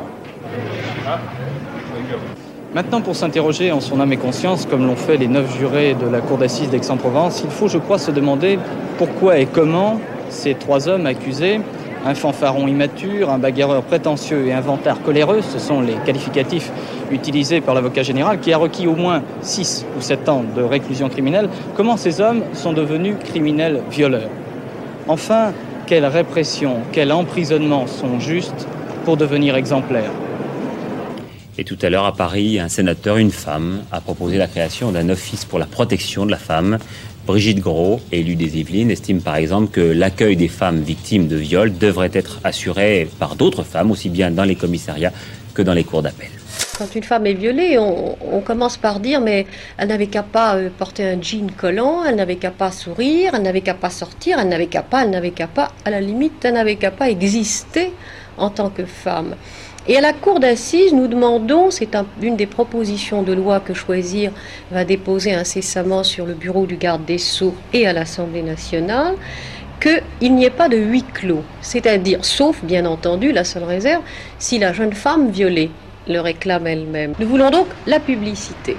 [2.74, 6.06] Maintenant, pour s'interroger en son âme et conscience, comme l'ont fait les neuf jurés de
[6.08, 8.60] la Cour d'assises d'Aix-en-Provence, il faut, je crois, se demander
[8.96, 11.60] pourquoi et comment ces trois hommes accusés,
[12.06, 16.70] un fanfaron immature, un bagarreur prétentieux et un vantard coléreux, ce sont les qualificatifs
[17.10, 21.08] utilisés par l'avocat général, qui a requis au moins 6 ou 7 ans de réclusion
[21.08, 24.30] criminelle, comment ces hommes sont devenus criminels violeurs.
[25.08, 25.52] Enfin,
[25.86, 28.68] quelle répression, quel emprisonnement sont justes
[29.04, 30.12] pour devenir exemplaires?
[31.60, 35.10] Et tout à l'heure, à Paris, un sénateur, une femme, a proposé la création d'un
[35.10, 36.78] office pour la protection de la femme.
[37.26, 41.76] Brigitte Gros, élue des Yvelines, estime par exemple que l'accueil des femmes victimes de viol
[41.76, 45.12] devrait être assuré par d'autres femmes, aussi bien dans les commissariats
[45.52, 46.30] que dans les cours d'appel.
[46.78, 49.44] Quand une femme est violée, on, commence par dire mais
[49.76, 53.42] elle n'avait qu'à pas euh, porter un jean collant, elle n'avait qu'à pas sourire, elle
[53.42, 56.42] n'avait qu'à pas sortir, elle n'avait qu'à pas, elle n'avait qu'à pas, à la limite,
[56.42, 57.92] elle n'avait qu'à pas exister
[58.38, 59.34] en tant que femme.
[59.90, 64.30] Et à la Cour d'assises, nous demandons, c'est une des propositions de loi que Choisir
[64.70, 69.16] va déposer incessamment sur le bureau du garde des Sceaux et à l'Assemblée nationale,
[69.80, 74.04] qu'il n'y ait pas de huis clos, c'est-à-dire, sauf bien entendu, la seule réserve,
[74.38, 75.72] si la jeune femme violée
[76.06, 77.14] le réclame elle-même.
[77.18, 78.76] Nous voulons donc la publicité.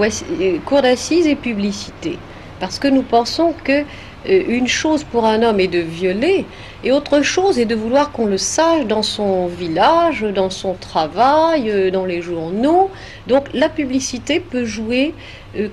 [0.00, 2.18] Euh, cour d'assises et publicité.
[2.58, 3.84] Parce que nous pensons que
[4.26, 6.44] une chose pour un homme est de violer
[6.82, 11.70] et autre chose est de vouloir qu'on le sache dans son village, dans son travail,
[11.70, 12.90] euh, dans les journaux.
[13.26, 15.14] Donc la publicité peut jouer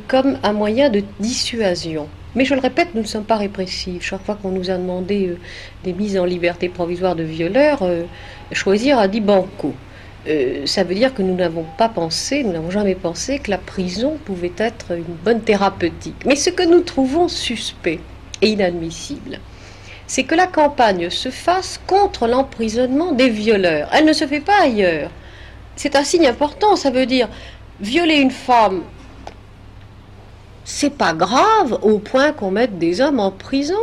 [0.07, 2.07] comme un moyen de dissuasion.
[2.35, 4.03] Mais je le répète, nous ne sommes pas répressifs.
[4.03, 5.35] Chaque fois qu'on nous a demandé
[5.83, 7.83] des mises en liberté provisoire de violeurs,
[8.53, 9.73] choisir a dit banco.
[10.27, 13.57] Euh, ça veut dire que nous n'avons pas pensé, nous n'avons jamais pensé que la
[13.57, 16.23] prison pouvait être une bonne thérapeutique.
[16.25, 17.99] Mais ce que nous trouvons suspect
[18.41, 19.39] inadmissible,
[20.07, 23.89] c'est que la campagne se fasse contre l'emprisonnement des violeurs.
[23.93, 25.09] Elle ne se fait pas ailleurs.
[25.75, 27.29] C'est un signe important, ça veut dire
[27.79, 28.83] violer une femme
[30.63, 33.73] c'est pas grave au point qu'on mette des hommes en prison.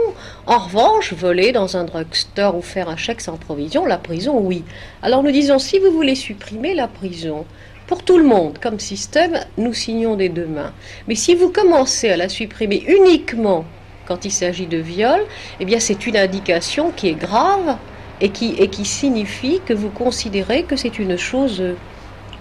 [0.47, 4.65] En revanche, voler dans un drugstore ou faire un chèque sans provision, la prison, oui.
[5.03, 7.45] Alors nous disons, si vous voulez supprimer la prison,
[7.87, 10.73] pour tout le monde, comme système, nous signons des deux mains.
[11.09, 13.65] Mais si vous commencez à la supprimer uniquement
[14.09, 15.21] quand il s'agit de viol,
[15.61, 17.77] eh bien c'est une indication qui est grave
[18.21, 21.63] et qui, signifie que vous considérez que c'est une chose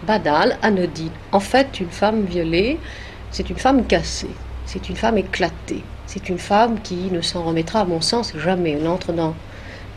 [0.07, 1.11] banale, anodine.
[1.31, 2.79] En fait, une femme violée,
[3.29, 7.81] c'est une femme cassée, c'est une femme éclatée, c'est une femme qui ne s'en remettra,
[7.81, 8.71] à mon sens, jamais.
[8.71, 9.35] Elle entre dans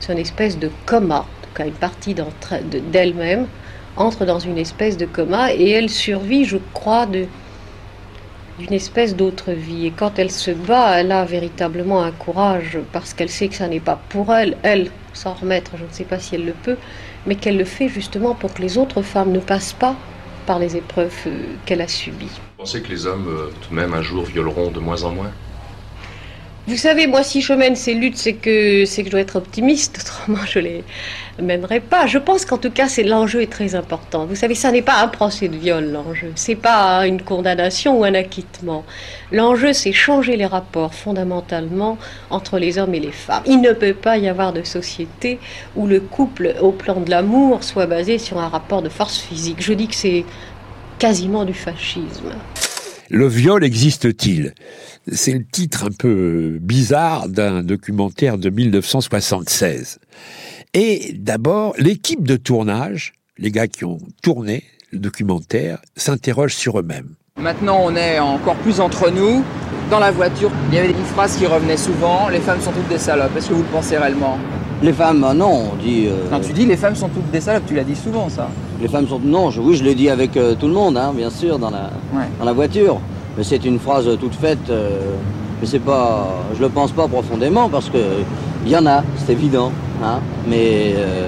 [0.08, 1.24] une espèce de coma,
[1.58, 3.46] en une partie d'elle-même
[3.96, 7.26] entre dans une espèce de coma et elle survit, je crois, de,
[8.60, 9.86] d'une espèce d'autre vie.
[9.86, 13.68] Et quand elle se bat, elle a véritablement un courage parce qu'elle sait que ça
[13.68, 16.76] n'est pas pour elle, elle, s'en remettre, je ne sais pas si elle le peut,
[17.26, 19.96] mais qu'elle le fait justement pour que les autres femmes ne passent pas
[20.46, 22.26] par les épreuves euh, qu'elle a subies.
[22.26, 25.12] Vous pensez que les hommes, euh, tout de même, un jour violeront de moins en
[25.12, 25.30] moins?
[26.66, 29.36] Vous savez, moi, si je mène ces luttes, c'est que, c'est que je dois être
[29.36, 30.84] optimiste, autrement je les
[31.40, 32.06] mènerai pas.
[32.06, 34.26] Je pense qu'en tout cas, c'est l'enjeu est très important.
[34.26, 36.32] Vous savez, ça n'est pas un procès de viol, l'enjeu.
[36.34, 38.84] C'est pas une condamnation ou un acquittement.
[39.32, 41.96] L'enjeu, c'est changer les rapports fondamentalement
[42.28, 43.42] entre les hommes et les femmes.
[43.46, 45.38] Il ne peut pas y avoir de société
[45.76, 49.56] où le couple, au plan de l'amour, soit basé sur un rapport de force physique.
[49.60, 50.24] Je dis que c'est
[50.98, 52.34] quasiment du fascisme.
[53.12, 54.54] Le viol existe-t-il?
[55.10, 59.98] C'est le titre un peu bizarre d'un documentaire de 1976.
[60.74, 67.16] Et d'abord, l'équipe de tournage, les gars qui ont tourné le documentaire, s'interrogent sur eux-mêmes.
[67.40, 69.42] Maintenant, on est encore plus entre nous.
[69.90, 72.88] Dans la voiture, il y avait une phrase qui revenait souvent les femmes sont toutes
[72.88, 73.36] des salopes.
[73.36, 74.38] Est-ce que vous le pensez réellement?
[74.82, 76.06] Les femmes, euh, non, on dit.
[76.08, 78.48] euh, Quand tu dis les femmes sont toutes des salopes, tu l'as dit souvent ça.
[78.80, 79.20] Les femmes sont.
[79.22, 81.70] Non, je- oui, je le dis avec euh, tout le monde, hein, bien sûr, dans
[81.70, 81.90] la,
[82.38, 82.98] dans la voiture.
[83.36, 84.58] Mais c'est une phrase toute faite.
[84.70, 85.00] euh,
[85.60, 86.28] mais c'est pas.
[86.56, 87.98] Je le pense pas profondément parce que
[88.64, 89.70] il y en a, c'est évident.
[90.02, 91.26] Hein, mais euh,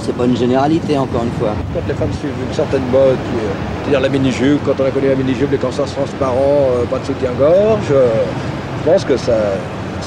[0.00, 1.54] c'est pas une généralité, encore une fois.
[1.72, 3.16] Quand les femmes suivent une certaine mode,
[3.80, 7.06] c'est-à-dire la mini-jupe, quand on a connu la mini-jupe, les corsets transparents, euh, pas de
[7.06, 8.08] soutien-gorge, euh,
[8.84, 9.32] je pense que ça,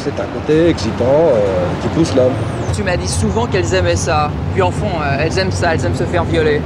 [0.03, 1.37] c'est un côté excitant euh,
[1.81, 2.33] qui pousse l'homme.
[2.75, 4.29] Tu m'as dit souvent qu'elles aimaient ça.
[4.53, 6.61] Puis en fond, euh, elles aiment ça, elles aiment se faire violer.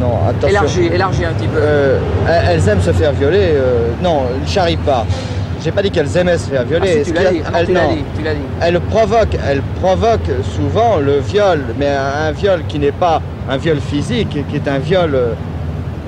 [0.00, 0.48] Non, attention.
[0.48, 1.58] Élargis, élargis un petit peu.
[1.58, 3.54] Euh, elles aiment se faire violer.
[4.02, 5.06] non, ne charrie pas.
[5.62, 6.98] J'ai pas dit qu'elles aimaient se faire violer.
[7.00, 7.42] Ah, si, tu l'as dit.
[7.46, 8.40] Ah non, elles- tu l'as dit, tu l'as dit.
[8.60, 13.56] Elles provoquent, elles provoquent souvent le viol, mais un, un viol qui n'est pas un
[13.56, 15.16] viol physique, qui est un viol,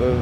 [0.01, 0.13] euh, euh,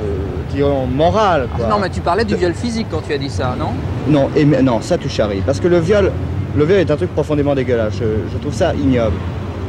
[0.53, 1.47] disons, moral.
[1.55, 1.67] quoi.
[1.67, 3.69] Non, mais tu parlais du viol physique quand tu as dit ça, non?
[4.07, 5.41] Non, et, non, ça tu charries.
[5.45, 6.11] Parce que le viol,
[6.55, 7.93] le viol est un truc profondément dégueulasse.
[7.99, 9.15] Je, je trouve ça ignoble.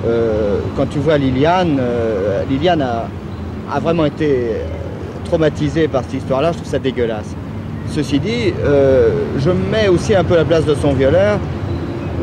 [0.07, 3.07] Euh, quand tu vois Liliane, euh, Liliane a,
[3.75, 4.53] a vraiment été
[5.25, 6.53] traumatisée par cette histoire-là.
[6.53, 7.35] Je trouve ça dégueulasse.
[7.89, 8.53] Ceci dit,
[9.39, 11.39] je me mets aussi un peu à la place de son violeur.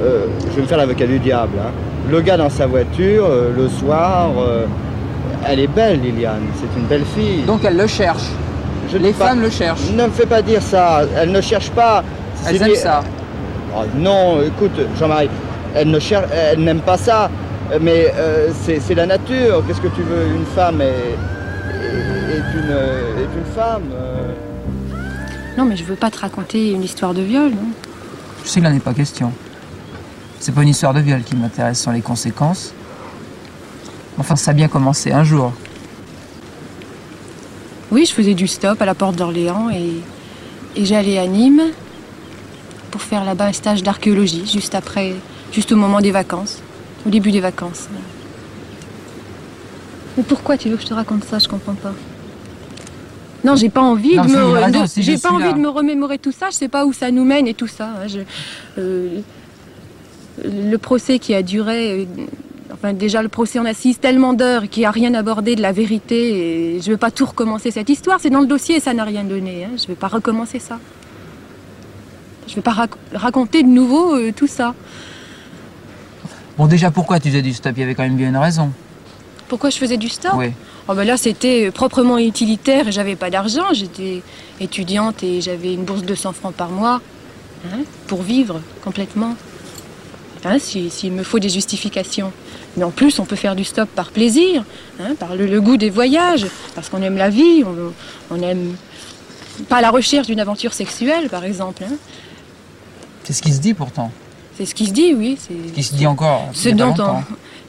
[0.02, 1.54] Je vais me faire l'avocat du diable.
[1.60, 1.72] hein.
[2.12, 3.26] Le gars dans sa voiture,
[3.58, 4.32] le soir,
[5.48, 6.44] elle est belle, Liliane.
[6.60, 7.44] C'est une belle fille.
[7.44, 8.24] Donc elle le cherche.
[8.92, 9.90] Je Les pas- femmes le cherchent.
[9.96, 11.02] Ne me fais pas dire ça.
[11.18, 12.04] Elle ne cherche pas.
[12.48, 13.02] Elles aiment ça.
[13.76, 15.30] Oh, non, écoute, Jean-Marie,
[15.74, 17.30] elle ne cherche, elle n'aime pas ça.
[17.82, 19.64] Mais euh, c'est c'est la nature.
[19.66, 20.28] Qu'est-ce que tu veux?
[20.36, 23.84] Une femme est, est, est une, est une femme.
[23.94, 24.34] euh.
[25.58, 27.70] Non, mais je veux pas te raconter une histoire de viol, non?
[28.44, 29.32] Je sais qu'il n'en est pas question.
[30.40, 32.74] C'est pas une histoire de viol qui m'intéresse, ce sont les conséquences.
[34.18, 35.52] Enfin, ça a bien commencé un jour.
[37.92, 39.92] Oui, je faisais du stop à la porte d'Orléans et,
[40.80, 41.62] et j'allais à Nîmes
[42.92, 45.14] pour faire là-bas un stage d'archéologie, juste après,
[45.52, 46.60] juste au moment des vacances,
[47.06, 47.88] au début des vacances.
[50.18, 51.94] Mais pourquoi tu veux que je te raconte ça Je comprends pas.
[53.44, 55.54] Non, j'ai pas envie Non, de me, raison, de- j'ai pas envie là.
[55.54, 56.50] de me remémorer tout ça.
[56.50, 57.88] Je sais pas où ça nous mène et tout ça.
[57.88, 58.08] hein.
[58.08, 58.20] Je-
[58.80, 59.20] euh,
[60.46, 62.06] le procès qui a duré, euh,
[62.74, 66.76] enfin déjà le procès en assise tellement d'heures qui a rien abordé de la vérité.
[66.76, 68.20] Et je veux pas tout recommencer cette histoire.
[68.20, 69.66] C'est dans le dossier et ça n'a rien donné.
[69.66, 69.70] hein.
[69.82, 70.80] Je vais pas recommencer ça.
[72.48, 74.74] Je vais pas rac- raconter de nouveau euh, tout ça.
[76.58, 77.74] Bon, déjà, pourquoi tu faisais du stop?
[77.78, 78.72] Il y avait quand même bien une raison.
[79.48, 80.34] Pourquoi je faisais du stop?
[80.36, 80.48] Oui.
[80.88, 83.64] Oh ben là, c'était proprement utilitaire et j'avais pas d'argent.
[83.72, 84.22] J'étais
[84.60, 87.02] étudiante et j'avais une bourse de 100 francs par mois
[87.72, 89.36] hein, pour vivre complètement.
[90.46, 92.32] Hein, si- S'il me faut des justifications.
[92.78, 94.64] Mais en plus, on peut faire du stop par plaisir,
[95.00, 97.94] hein, par le, le goût des voyages, parce qu'on aime la vie, on,
[98.36, 98.76] on aime
[99.70, 101.84] pas la recherche d'une aventure sexuelle, par exemple.
[101.84, 101.94] hein.
[103.24, 104.12] C'est ce qui se dit pourtant.
[104.58, 105.38] C'est ce qui se dit, oui.
[105.40, 106.50] C'est Ce qui se dit encore.
[106.54, 107.24] ce dont, on, longtemps.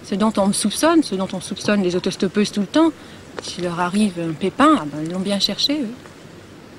[0.09, 2.91] ce dont on me soupçonne, ce dont on soupçonne les autostoppeuses tout le temps.
[3.43, 5.89] S'il leur arrive un pépin, ah ben, ils l'ont bien cherché, eux.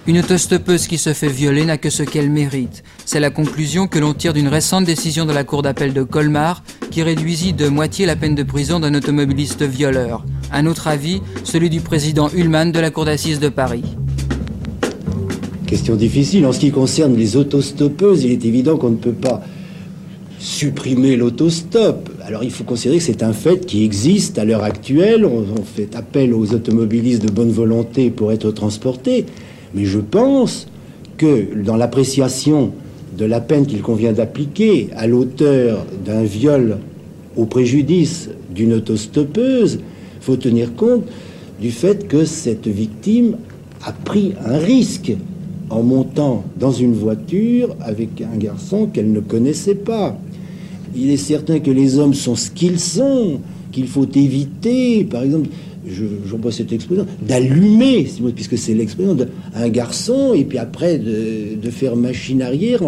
[0.08, 2.84] Une autostoppeuse qui se fait violer n'a que ce qu'elle mérite.
[3.06, 6.64] C'est la conclusion que l'on tire d'une récente décision de la Cour d'appel de Colmar
[6.92, 10.24] qui réduisit de moitié la peine de prison d'un automobiliste violeur.
[10.54, 13.82] Un autre avis, celui du président Ullmann de la Cour d'assises de Paris.
[15.66, 16.46] Question difficile.
[16.46, 19.42] En ce qui concerne les autostoppeuses, il est évident qu'on ne peut pas
[20.38, 22.12] supprimer l'autostop.
[22.24, 25.26] Alors il faut considérer que c'est un fait qui existe à l'heure actuelle.
[25.26, 29.26] On, on fait appel aux automobilistes de bonne volonté pour être transportés.
[29.76, 30.68] Mais je pense
[31.18, 32.72] que dans l'appréciation
[33.18, 36.78] de la peine qu'il convient d'appliquer à l'auteur d'un viol
[37.36, 39.80] au préjudice d'une autostoppeuse,
[40.22, 41.04] faut tenir compte
[41.62, 43.36] du fait que cette victime
[43.86, 45.14] a pris un risque
[45.70, 50.18] en montant dans une voiture avec un garçon qu'elle ne connaissait pas.
[50.96, 53.40] Il est certain que les hommes sont ce qu'ils sont,
[53.72, 55.50] qu'il faut éviter, par exemple,
[56.26, 62.42] j'emploie cette expression, d'allumer, puisque c'est l'expression d'un garçon, et puis après de, faire machine
[62.42, 62.82] arrière,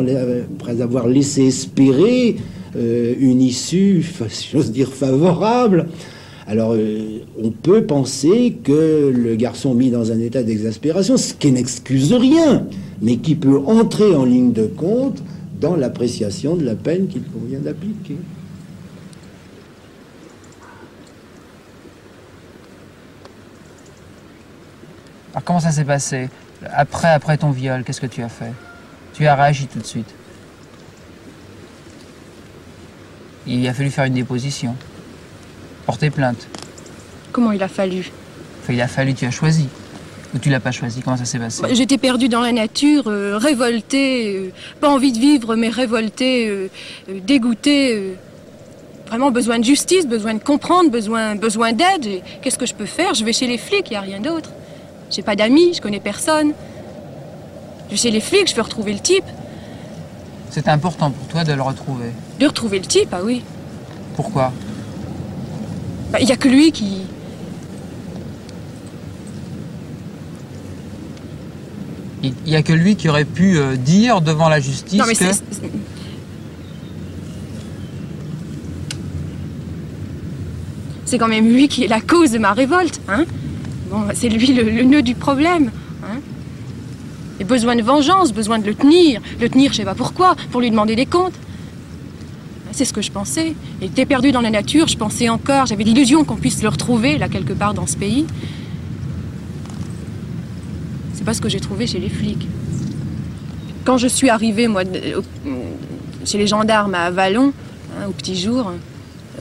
[0.60, 2.36] après avoir laissé espérer
[2.76, 4.06] euh, une issue,
[4.52, 5.88] j'ose dire, favorable.
[6.48, 11.52] Alors, euh, on peut penser que le garçon mis dans un état d'exaspération, ce qui
[11.52, 12.68] n'excuse rien,
[13.02, 15.22] mais qui peut entrer en ligne de compte
[15.60, 18.16] dans l'appréciation de la peine qu'il convient d'appliquer.
[25.38, 26.32] Alors comment ça s'est passé
[26.74, 28.52] Après, après ton viol, qu'est-ce que tu as fait
[29.14, 30.10] Tu as réagi tout de suite.
[33.46, 34.76] Il a fallu faire une déposition
[35.86, 36.48] porter plainte.
[37.32, 38.12] Comment il a fallu
[38.68, 39.70] Il a fallu, tu as choisi.
[40.34, 43.04] Ou tu l'as pas choisi Comment ça s'est passé bah, J'étais perdue dans la nature,
[43.06, 46.68] euh, révoltée, euh, pas envie de vivre, mais révoltée, euh,
[47.10, 48.16] dégoûtée.
[49.06, 52.24] vraiment besoin de justice, besoin de comprendre, besoin, besoin d'aide.
[52.42, 53.14] Qu'est-ce que je peux faire?
[53.14, 54.50] Je vais chez les flics, il n'y a rien d'autre.
[55.10, 56.54] J'ai pas d'amis, je connais personne.
[57.90, 59.24] Je chez les flics, je veux retrouver le type.
[60.50, 63.44] C'est important pour toi de le retrouver De retrouver le type, ah oui.
[64.16, 64.52] Pourquoi?
[66.08, 67.02] Il bah, n'y a que lui qui.
[72.24, 75.14] Il n'y a que lui qui aurait pu euh, dire devant la justice non, mais
[75.14, 75.26] que...
[81.06, 83.00] C'est quand même lui qui est la cause de ma révolte.
[83.08, 83.26] Hein
[84.14, 85.72] c'est lui le, nœud du problème.
[86.04, 86.20] Hein
[87.40, 89.22] et besoin de vengeance, besoin de le tenir.
[89.40, 91.36] Le tenir, je sais pas pourquoi, pour lui demander des comptes.
[92.72, 93.56] C'est ce que je pensais.
[93.82, 97.18] Il était perdu dans la nature, je pensais encore, j'avais l'illusion qu'on puisse le retrouver
[97.18, 98.26] là quelque part dans ce pays.
[101.14, 102.48] C'est pas ce que j'ai trouvé chez les flics.
[103.84, 104.68] Quand je suis arrivée,
[106.26, 107.54] chez les gendarmes à Vallon,
[107.94, 108.72] hein, au petit jour,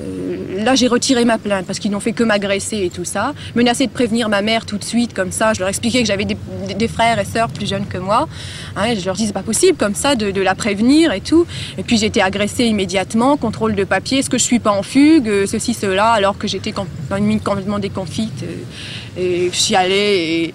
[0.00, 3.34] euh, là, j'ai retiré ma plainte parce qu'ils n'ont fait que m'agresser et tout ça.
[3.54, 5.52] Menacé de prévenir ma mère tout de suite, comme ça.
[5.54, 8.28] Je leur expliquais que j'avais des, frères et sœurs plus jeunes que moi.
[8.76, 11.46] Hein, je leur disais, c'est pas possible comme ça de, la prévenir et tout.
[11.78, 14.82] Et puis j'ai été agressée immédiatement, contrôle de papier, est-ce que je suis pas en
[14.82, 18.44] fugue, euh, ceci, cela, alors que j'étais dans une mine complètement déconfite.
[18.44, 20.54] Euh, et je chialais et.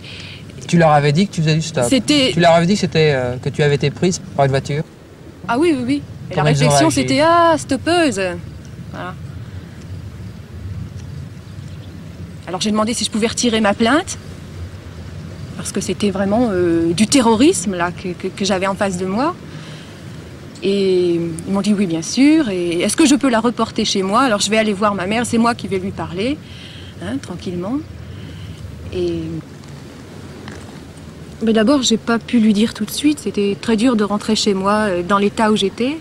[0.67, 3.17] Tu leur avais dit que tu faisais du stop Tu leur avais dit que, c'était,
[3.41, 4.83] que tu avais été prise par une voiture
[5.47, 6.01] Ah oui, oui, oui.
[6.29, 8.21] Et la réflexion, c'était Ah, stoppeuse
[8.91, 9.13] voilà.
[12.51, 14.17] Alors j'ai demandé si je pouvais retirer ma plainte,
[15.55, 19.33] parce que c'était vraiment euh, du terrorisme là, que, j'avais en face de moi.
[20.61, 22.49] Et ils m'ont dit oui, bien sûr.
[22.49, 24.23] Et est-ce que je peux la reporter chez moi?
[24.23, 26.37] Alors je vais aller voir ma mère, c'est moi qui vais lui parler,
[27.01, 27.77] hein, tranquillement.
[28.93, 29.21] Et
[31.41, 33.19] mais d'abord, j'ai pas pu lui dire tout de suite.
[33.19, 35.97] C'était très dur de rentrer chez moi euh, dans l'état où j'étais.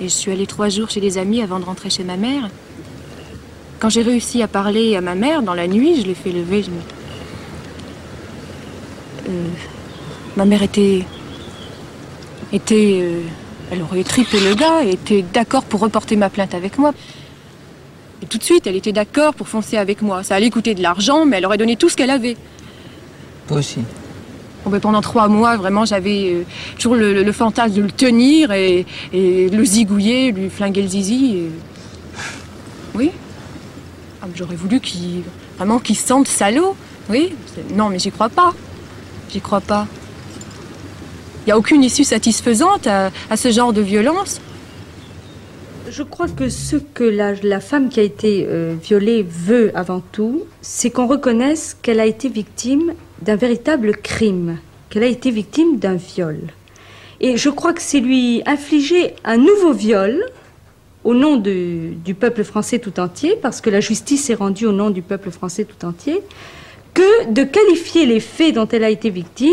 [0.00, 2.50] Et je suis allée trois jours chez des amis avant de rentrer chez ma mère.
[3.78, 6.64] Quand j'ai réussi à parler à ma mère dans la nuit, je l'ai fait lever.
[9.28, 9.46] Euh,
[10.36, 11.04] ma mère était.
[12.52, 13.00] était.
[13.02, 13.20] Euh,
[13.70, 16.94] elle aurait tripé le gars et était d'accord pour reporter ma plainte avec moi.
[18.22, 20.22] Et tout de suite, elle était d'accord pour foncer avec moi.
[20.22, 22.36] Ça allait coûter de l'argent, mais elle aurait donné tout ce qu'elle avait.
[23.48, 23.80] Toi aussi.
[24.64, 26.42] Ben, pendant trois mois, vraiment, j'avais euh,
[26.76, 31.42] toujours le, fantasme de le tenir et, le zigouiller, lui flinguer le zizi.
[32.94, 33.10] Oui.
[34.26, 35.22] Ah, j'aurais voulu qu'il
[35.56, 36.76] vraiment qu'il se sente salaud.
[37.10, 37.34] Oui.
[37.74, 38.54] Non, mais j'y crois pas.
[39.30, 39.86] J'y crois pas.
[41.42, 44.40] Il n'y a aucune issue satisfaisante à, ce genre de violence.
[45.88, 50.42] Je crois que ce que la, femme qui a été euh, violée veut avant tout,
[50.60, 54.58] c'est qu'on reconnaisse qu'elle a été victime d'un véritable crime,
[54.90, 56.38] qu'elle a été victime d'un viol.
[57.20, 60.24] Et je crois que c'est lui infliger un nouveau viol
[61.06, 64.90] au nom du peuple français tout entier, parce que la justice est rendue au nom
[64.90, 66.20] du peuple français tout entier,
[66.94, 69.52] que de qualifier les faits dont elle a été victime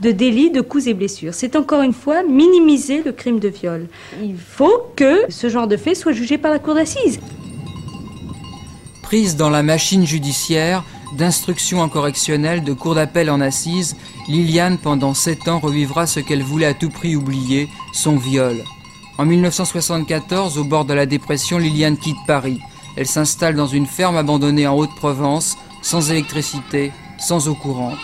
[0.00, 1.34] de délits de coups et blessures.
[1.34, 3.88] C'est encore une fois minimiser le crime de viol.
[4.22, 7.18] Il faut que ce genre de fait soit jugé par la cour d'assises.
[9.02, 10.84] Prise dans la machine judiciaire,
[11.18, 13.96] d'instruction en correctionnel, de cour d'appel en assises,
[14.28, 18.62] Liliane, pendant sept ans, revivra ce qu'elle voulait à tout prix oublier, son viol.
[19.16, 22.58] En 1974, au bord de la dépression, Liliane quitte Paris.
[22.96, 27.98] Elle s'installe dans une ferme abandonnée en Haute-Provence, sans électricité, sans eau courante.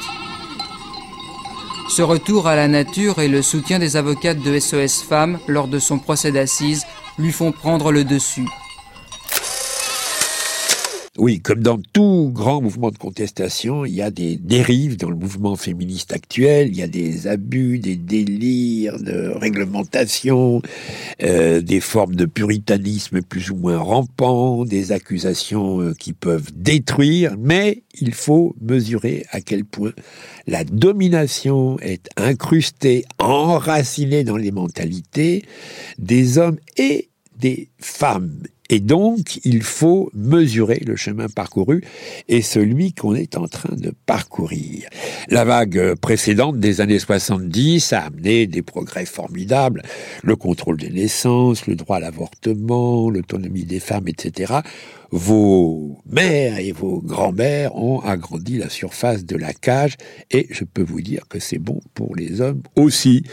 [1.89, 5.81] Ce retour à la nature et le soutien des avocates de SOS Femmes lors de
[5.81, 6.87] son procès d'assises
[7.19, 8.47] lui font prendre le dessus.
[11.21, 15.17] Oui, comme dans tout grand mouvement de contestation, il y a des dérives dans le
[15.17, 20.63] mouvement féministe actuel, il y a des abus, des délires de réglementation,
[21.23, 27.37] euh, des formes de puritanisme plus ou moins rampants, des accusations euh, qui peuvent détruire,
[27.39, 29.93] mais il faut mesurer à quel point
[30.47, 35.45] la domination est incrustée, enracinée dans les mentalités
[35.99, 38.41] des hommes et des femmes.
[38.73, 41.83] Et donc, il faut mesurer le chemin parcouru
[42.29, 44.89] et celui qu'on est en train de parcourir.
[45.29, 49.83] La vague précédente des années 70 a amené des progrès formidables.
[50.23, 54.61] Le contrôle des naissances, le droit à l'avortement, l'autonomie des femmes, etc
[55.11, 59.97] vos mères et vos grands-mères ont agrandi la surface de la cage
[60.31, 63.25] et je peux vous dire que c'est bon pour les hommes aussi.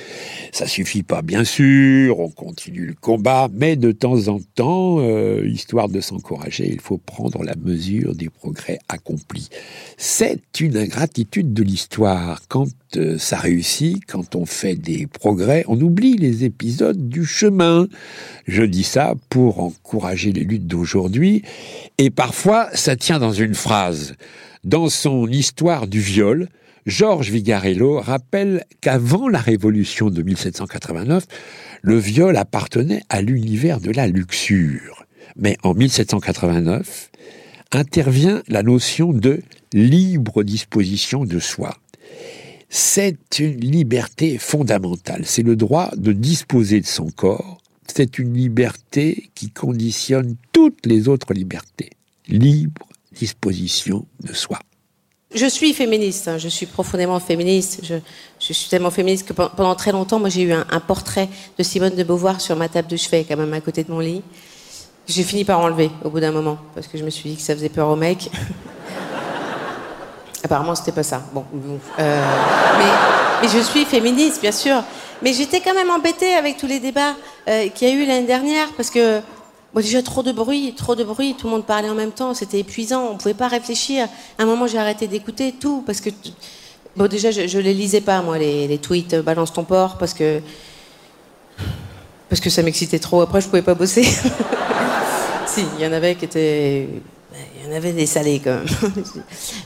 [0.51, 5.47] Ça suffit pas bien sûr, on continue le combat, mais de temps en temps, euh,
[5.47, 9.49] histoire de s'encourager, il faut prendre la mesure des progrès accomplis.
[9.97, 12.41] C'est une ingratitude de l'histoire.
[12.47, 12.67] Quand
[13.18, 17.88] ça réussit, quand on fait des progrès, on oublie les épisodes du chemin.
[18.48, 21.44] Je dis ça pour encourager les luttes d'aujourd'hui
[21.98, 24.16] et parfois, ça tient dans une phrase.
[24.64, 26.48] Dans son histoire du viol,
[26.86, 31.26] Georges Vigarello rappelle qu'avant la révolution de 1789,
[31.82, 35.06] le viol appartenait à l'univers de la luxure.
[35.36, 37.12] Mais en 1789,
[37.72, 39.42] intervient la notion de
[39.74, 41.76] libre disposition de soi.
[42.70, 47.57] C'est une liberté fondamentale, c'est le droit de disposer de son corps
[47.88, 51.89] c'est une liberté qui conditionne toutes les autres libertés.
[52.28, 54.59] Libre disposition de soi.
[55.34, 56.38] Je suis féministe, hein.
[56.38, 57.82] je suis profondément féministe.
[57.84, 57.95] Je,
[58.39, 62.03] suis tellement féministe que pendant très longtemps, moi j'ai eu un, portrait de Simone de
[62.03, 64.22] Beauvoir sur ma table de chevet, quand même à côté de mon lit.
[65.07, 67.41] J'ai fini par enlever au bout d'un moment, parce que je me suis dit que
[67.41, 68.30] ça faisait peur aux mecs.
[70.44, 71.22] Apparemment, c'était pas ça.
[71.34, 71.46] Bon,
[72.00, 72.24] euh,
[73.42, 74.84] mais je suis féministe, bien sûr.
[75.22, 77.16] Mais j'étais quand même embêtée avec tous les débats
[77.48, 79.22] euh, qu'il y a eu l'année dernière parce que
[79.76, 82.60] déjà trop de bruit, trop de bruit, tout le monde parlait en même temps, c'était
[82.60, 84.08] épuisant, on pouvait pas réfléchir.
[84.38, 86.10] À un moment, j'ai arrêté d'écouter tout parce que
[87.08, 90.42] déjà je, je les lisais pas moi les, tweets euh, balance ton porc parce que
[92.30, 93.22] parce que ça m'excitait trop.
[93.22, 94.04] Après, je pouvais pas bosser.
[95.46, 96.90] si, il y en avait qui étaient
[97.68, 98.93] il y en avait des salés quand même.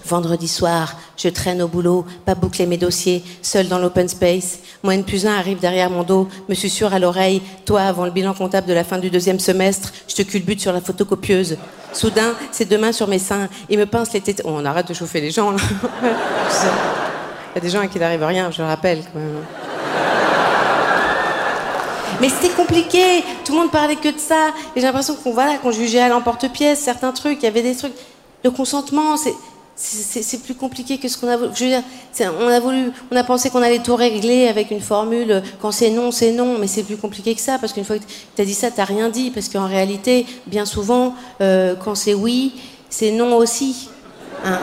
[0.06, 4.60] Vendredi soir, je traîne au boulot, pas boucler mes dossiers, seul dans l'open space.
[4.82, 7.42] Moi, une plus un arrive derrière mon dos, me susurre à l'oreille.
[7.66, 10.74] Toi, avant le bilan comptable de la fin du deuxième semestre, je te culbute sur
[10.74, 11.58] la photocopieuse.
[11.94, 14.42] Soudain, ses deux mains sur mes seins, il me pince les têtes.
[14.46, 15.58] On arrête de chauffer les gens, là.
[17.54, 19.44] Il y a des gens à qui n'arrive rien, je le rappelle quand même.
[22.22, 23.24] Mais c'était compliqué.
[23.44, 24.50] Tout le monde parlait que de ça.
[24.76, 27.40] Et j'ai l'impression qu'on voilà, jugeait à l'emporte-pièce certains trucs.
[27.42, 27.94] Il y avait des trucs.
[28.44, 29.16] Le consentement,
[29.76, 31.50] c'est plus compliqué que ce qu'on a voulu.
[31.56, 31.84] Je veux dire,
[32.40, 35.42] on a voulu, on a pensé qu'on allait tout régler avec une formule.
[35.60, 38.04] Quand c'est non, c'est non, mais c'est plus compliqué que ça parce qu'une fois que
[38.36, 42.14] tu as dit ça, tu rien dit parce qu'en réalité, bien souvent, euh, quand c'est
[42.14, 42.54] oui,
[42.90, 43.90] c'est non aussi.
[44.46, 44.60] Hein?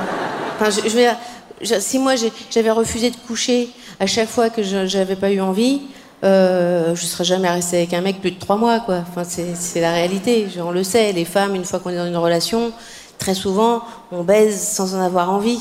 [0.61, 1.15] Je,
[1.61, 2.15] je si moi
[2.51, 5.83] j'avais refusé de coucher à chaque fois que j'avais pas eu envie,
[6.25, 9.03] euh, je ne serais jamais restée avec un mec plus de trois mois, quoi.
[9.09, 10.49] Enfin, c'est la réalité.
[10.59, 12.73] On le sait, les femmes, une fois qu'on est dans une relation,
[13.19, 15.61] très souvent, on baise sans en avoir envie.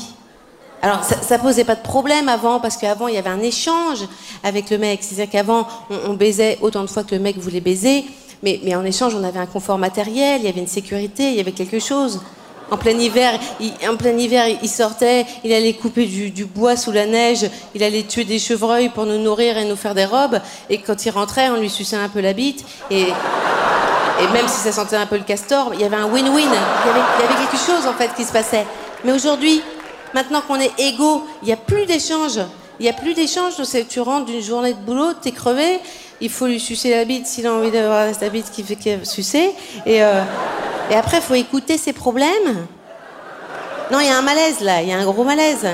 [0.82, 4.06] Alors, ça, ne posait pas de problème avant, parce qu'avant, il y avait un échange
[4.44, 5.00] avec le mec.
[5.02, 8.04] C'est-à-dire qu'avant, on, baisait autant de fois que le mec voulait baiser,
[8.42, 11.36] mais, mais en échange, on avait un confort matériel, il y avait une sécurité, il
[11.36, 12.20] y avait quelque chose.
[12.70, 16.92] En plein hiver, il, en plein hiver, il sortait, il allait couper du, bois sous
[16.92, 20.40] la neige, il allait tuer des chevreuils pour nous nourrir et nous faire des robes.
[20.68, 22.64] Et quand il rentrait, on lui suçait un peu la bite.
[22.90, 26.26] Et, et même si ça sentait un peu le castor, il y avait un win-win.
[26.26, 28.66] Il, il, y avait quelque chose en fait qui se passait.
[29.04, 29.62] Mais aujourd'hui,
[30.12, 32.38] maintenant qu'on est égaux, il n'y a plus d'échange.
[32.80, 33.54] Il n'y a plus d'échange.
[33.88, 35.80] Tu rentres d'une journée de boulot, t'es crevé,
[36.20, 39.50] il faut lui sucer la bite s'il a envie d'avoir sa bite qui fait sucer.
[39.86, 40.22] Et, euh,
[40.90, 42.66] et après, il faut écouter ses problèmes.
[43.90, 45.66] Non, il y a un malaise là, il y a un gros malaise.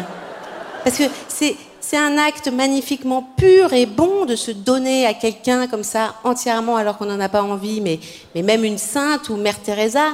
[0.84, 1.56] Parce que c'est,
[1.96, 6.98] un acte magnifiquement pur et bon de se donner à quelqu'un comme ça entièrement alors
[6.98, 8.00] qu'on n'en a pas envie, mais,
[8.34, 10.08] mais même une sainte ou Mère Teresa,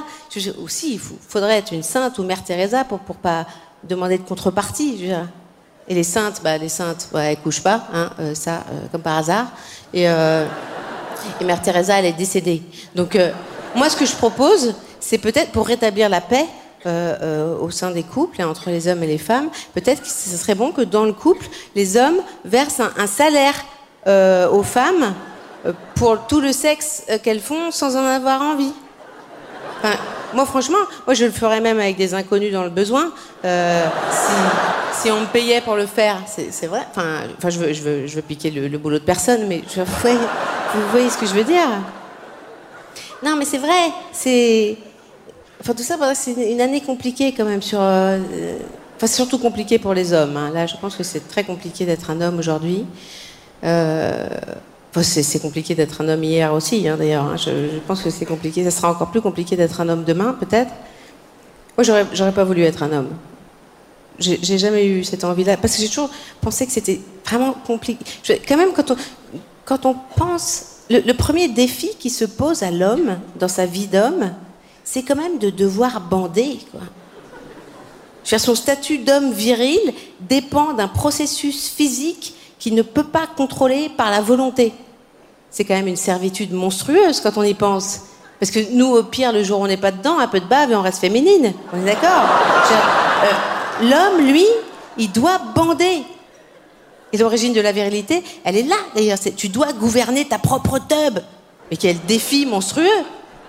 [0.63, 3.47] aussi, il faudrait être une sainte ou Mère Teresa pour pour pas
[3.83, 5.11] demander de contrepartie.
[5.87, 9.17] Et les saintes, bah, les saintes, elles couchent pas, hein, euh, ça, euh, comme par
[9.17, 9.47] hasard.
[9.93, 10.45] Et, euh,
[11.39, 12.61] et Mère Teresa, elle est décédée.
[12.95, 13.17] Donc,
[13.75, 16.45] moi, ce que je propose, c'est peut-être pour rétablir la paix
[16.87, 20.07] euh, euh, au sein des couples et entre les hommes et les femmes, peut-être que
[20.07, 23.53] ce serait bon que dans le couple, les hommes versent un, salaire
[24.07, 25.13] euh, aux femmes
[25.93, 28.73] pour tout le sexe qu'elles font sans en avoir envie.
[30.33, 33.11] moi, franchement, moi, je le ferais même avec des inconnus dans le besoin.
[33.45, 33.85] Euh,
[34.93, 36.81] si, on me payait pour le faire, c'est vrai.
[36.91, 41.09] Enfin, enfin je, veux, je, je piquer le, boulot de personne, mais je, vous, voyez,
[41.09, 41.67] ce que je veux dire
[43.23, 43.91] Non, mais c'est vrai.
[44.11, 44.77] C'est.
[45.59, 47.79] Enfin, tout ça, c'est une année compliquée quand même sur.
[47.81, 48.19] Euh,
[48.95, 50.37] enfin, surtout compliqué pour les hommes.
[50.37, 50.51] Hein.
[50.53, 52.85] Là, je pense que c'est très compliqué d'être un homme aujourd'hui.
[53.63, 54.27] Euh,
[55.01, 57.25] c'est compliqué d'être un homme hier aussi, hein, d'ailleurs.
[57.25, 57.37] Hein.
[57.37, 58.63] Je, pense que c'est compliqué.
[58.63, 60.71] Ça sera encore plus compliqué d'être un homme demain, peut-être.
[61.77, 63.09] Moi, j'aurais pas voulu être un homme.
[64.19, 65.57] J'ai jamais eu cette envie-là.
[65.57, 68.03] Parce que j'ai toujours pensé que c'était vraiment compliqué.
[68.47, 68.95] quand même, quand on,
[69.65, 70.65] quand on pense.
[70.89, 74.31] Le, premier défi qui se pose à l'homme dans sa vie d'homme,
[74.83, 76.59] c'est quand même de devoir bander.
[76.71, 78.37] Quoi.
[78.37, 79.79] son statut d'homme viril
[80.19, 84.73] dépend d'un processus physique qui ne peut pas contrôler par la volonté.
[85.49, 88.01] C'est quand même une servitude monstrueuse quand on y pense.
[88.39, 90.45] Parce que nous, au pire, le jour où on n'est pas dedans, un peu de
[90.45, 91.53] bave et on reste féminine.
[91.71, 92.25] On est d'accord?
[93.81, 94.45] L'homme, lui,
[94.97, 96.03] il doit bander.
[97.13, 99.17] Et l'origine de la virilité, elle est là d'ailleurs.
[99.35, 101.19] Tu dois gouverner ta propre tub.
[101.69, 102.85] Mais quel défi monstrueux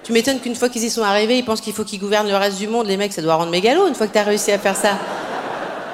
[0.02, 2.36] Tu m'étonnes qu'une fois qu'ils y sont arrivés, ils pensent qu'il faut qu'ils gouvernent le
[2.36, 2.86] reste du monde.
[2.86, 4.98] Les mecs, ça doit rendre mégalo une fois que tu as réussi à faire ça.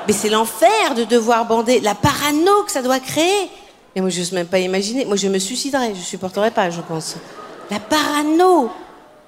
[0.07, 3.51] Mais c'est l'enfer de devoir bander, la parano que ça doit créer.
[3.95, 5.05] Mais moi, je n'ose même pas imaginer.
[5.05, 7.16] Moi, je me suiciderais, je ne supporterais pas, je pense.
[7.70, 8.70] La parano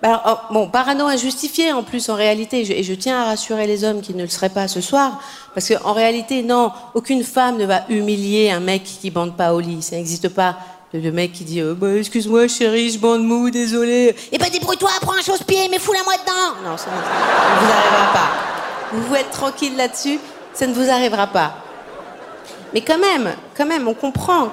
[0.03, 3.85] alors, oh, bon, parano injustifié en plus en réalité, et je tiens à rassurer les
[3.85, 5.21] hommes qui ne le seraient pas ce soir,
[5.55, 9.61] parce qu'en réalité, non, aucune femme ne va humilier un mec qui bande pas au
[9.61, 10.57] lit, ça n'existe pas.
[10.93, 14.17] Le, mec qui dit euh, bah, excuse-moi chérie, je bande mou, désolé.
[14.33, 16.69] Eh ben débrouille-toi, prends un chausse-pied, mais fous-la moi dedans.
[16.69, 18.31] Non, ça ne vous arrivera pas.
[18.93, 20.19] Vous pouvez être tranquille là-dessus
[20.53, 21.55] ça ne vous arrivera pas.
[22.75, 24.51] Mais quand même, quand même, on comprend,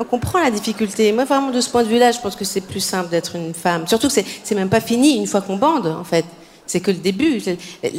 [0.00, 1.12] on comprend la difficulté.
[1.12, 3.54] Moi, vraiment, de ce point de vue-là, je pense que c'est plus simple d'être une
[3.54, 3.86] femme.
[3.86, 6.24] Surtout que c'est même pas fini une fois qu'on bande, en fait.
[6.66, 7.40] C'est que le début,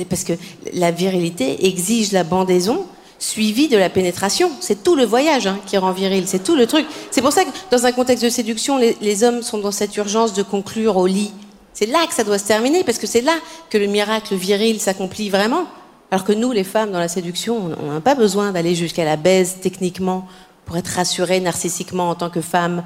[0.09, 0.33] parce que
[0.73, 2.85] la virilité exige la bandaison
[3.19, 4.51] suivie de la pénétration.
[4.59, 6.85] C'est tout le voyage hein, qui rend viril, c'est tout le truc.
[7.11, 9.95] C'est pour ça que dans un contexte de séduction, les, les hommes sont dans cette
[9.95, 11.31] urgence de conclure au lit.
[11.73, 13.35] C'est là que ça doit se terminer, parce que c'est là
[13.69, 15.65] que le miracle viril s'accomplit vraiment.
[16.11, 19.15] Alors que nous, les femmes, dans la séduction, on n'a pas besoin d'aller jusqu'à la
[19.15, 20.27] baise techniquement
[20.65, 22.83] pour être rassurées narcissiquement en tant que femme.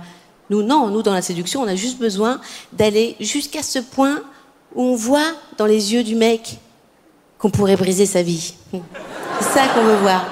[0.49, 2.39] Nous, non, nous, dans la séduction, on a juste besoin
[2.73, 4.21] d'aller jusqu'à ce point
[4.75, 6.59] où on voit dans les yeux du mec
[7.37, 8.55] qu'on pourrait briser sa vie.
[9.39, 10.25] C'est ça qu'on veut voir.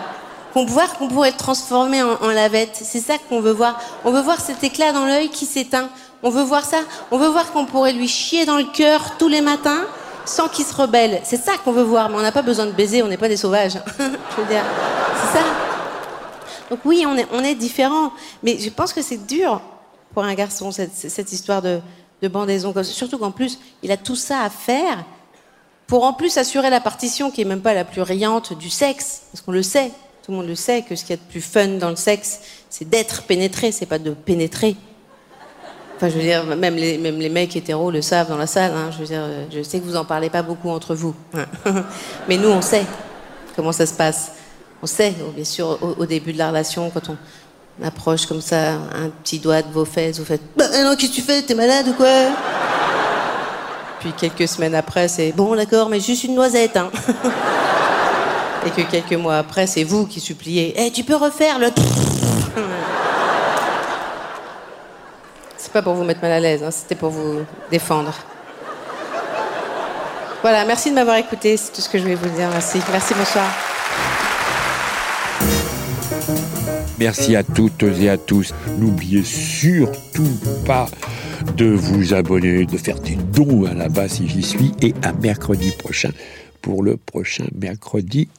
[0.53, 2.79] Qu'on voir qu'on pourrait être transformé en, en lavette.
[2.81, 3.79] C'est ça qu'on veut voir.
[4.05, 5.89] On veut voir cet éclat dans l'œil qui s'éteint.
[6.23, 6.77] On veut voir ça.
[7.11, 9.85] On veut voir qu'on pourrait lui chier dans le cœur tous les matins
[10.25, 11.21] sans qu'il se rebelle.
[11.23, 13.29] C'est ça qu'on veut voir, mais on n'a pas besoin de baiser, on n'est pas
[13.29, 13.77] des sauvages.
[13.99, 14.63] je veux dire.
[16.69, 18.11] Donc oui, on est, on est différents,
[18.43, 19.61] mais je pense que c'est dur
[20.13, 21.79] pour un garçon, cette, histoire de,
[22.21, 22.73] de bandaison.
[22.83, 25.05] Surtout qu'en plus, il a tout ça à faire
[25.87, 29.23] pour en plus assurer la partition qui est même pas la plus riante du sexe,
[29.31, 29.91] parce qu'on le sait,
[30.23, 31.95] tout le monde le sait, que ce qu'il y a de plus fun dans le
[31.95, 32.39] sexe,
[32.69, 34.75] c'est d'être pénétré, c'est pas de pénétrer.
[35.95, 38.73] Enfin, je veux dire, même les, mecs hétéros le savent dans la salle.
[38.73, 38.89] Hein.
[38.91, 41.15] Je veux dire, je sais que vous en parlez pas beaucoup entre vous.
[42.27, 42.85] Mais nous, on sait
[43.55, 44.33] comment ça se passe.
[44.85, 47.17] On sait, bien sûr, au, début de la relation, quand on
[47.83, 51.15] approche comme ça un petit doigt de vos fesses, vous faites Bah non, qu'est-ce que
[51.15, 51.41] tu fais?
[51.41, 52.05] T'es malade ou quoi?
[53.99, 56.77] Puis quelques semaines après, c'est Bon, d'accord, mais juste une noisette.
[56.77, 56.91] Hein.
[58.67, 61.69] Et que quelques mois après, c'est vous qui suppliez Eh, tu peux refaire le.
[65.73, 67.39] pas pour vous mettre mal à l'aise, hein, c'était pour vous
[67.71, 68.13] défendre.
[70.43, 72.49] Voilà, merci de m'avoir écouté, c'est tout ce que je voulais vous dire.
[72.51, 72.79] Merci.
[72.91, 73.47] Merci, bonsoir.
[76.99, 78.53] Merci à toutes et à tous.
[78.79, 80.29] N'oubliez surtout
[80.65, 80.87] pas
[81.57, 85.11] de vous abonner, de faire des dons à la base si j'y suis, et à
[85.13, 86.11] mercredi prochain
[86.61, 88.29] pour le prochain mercredi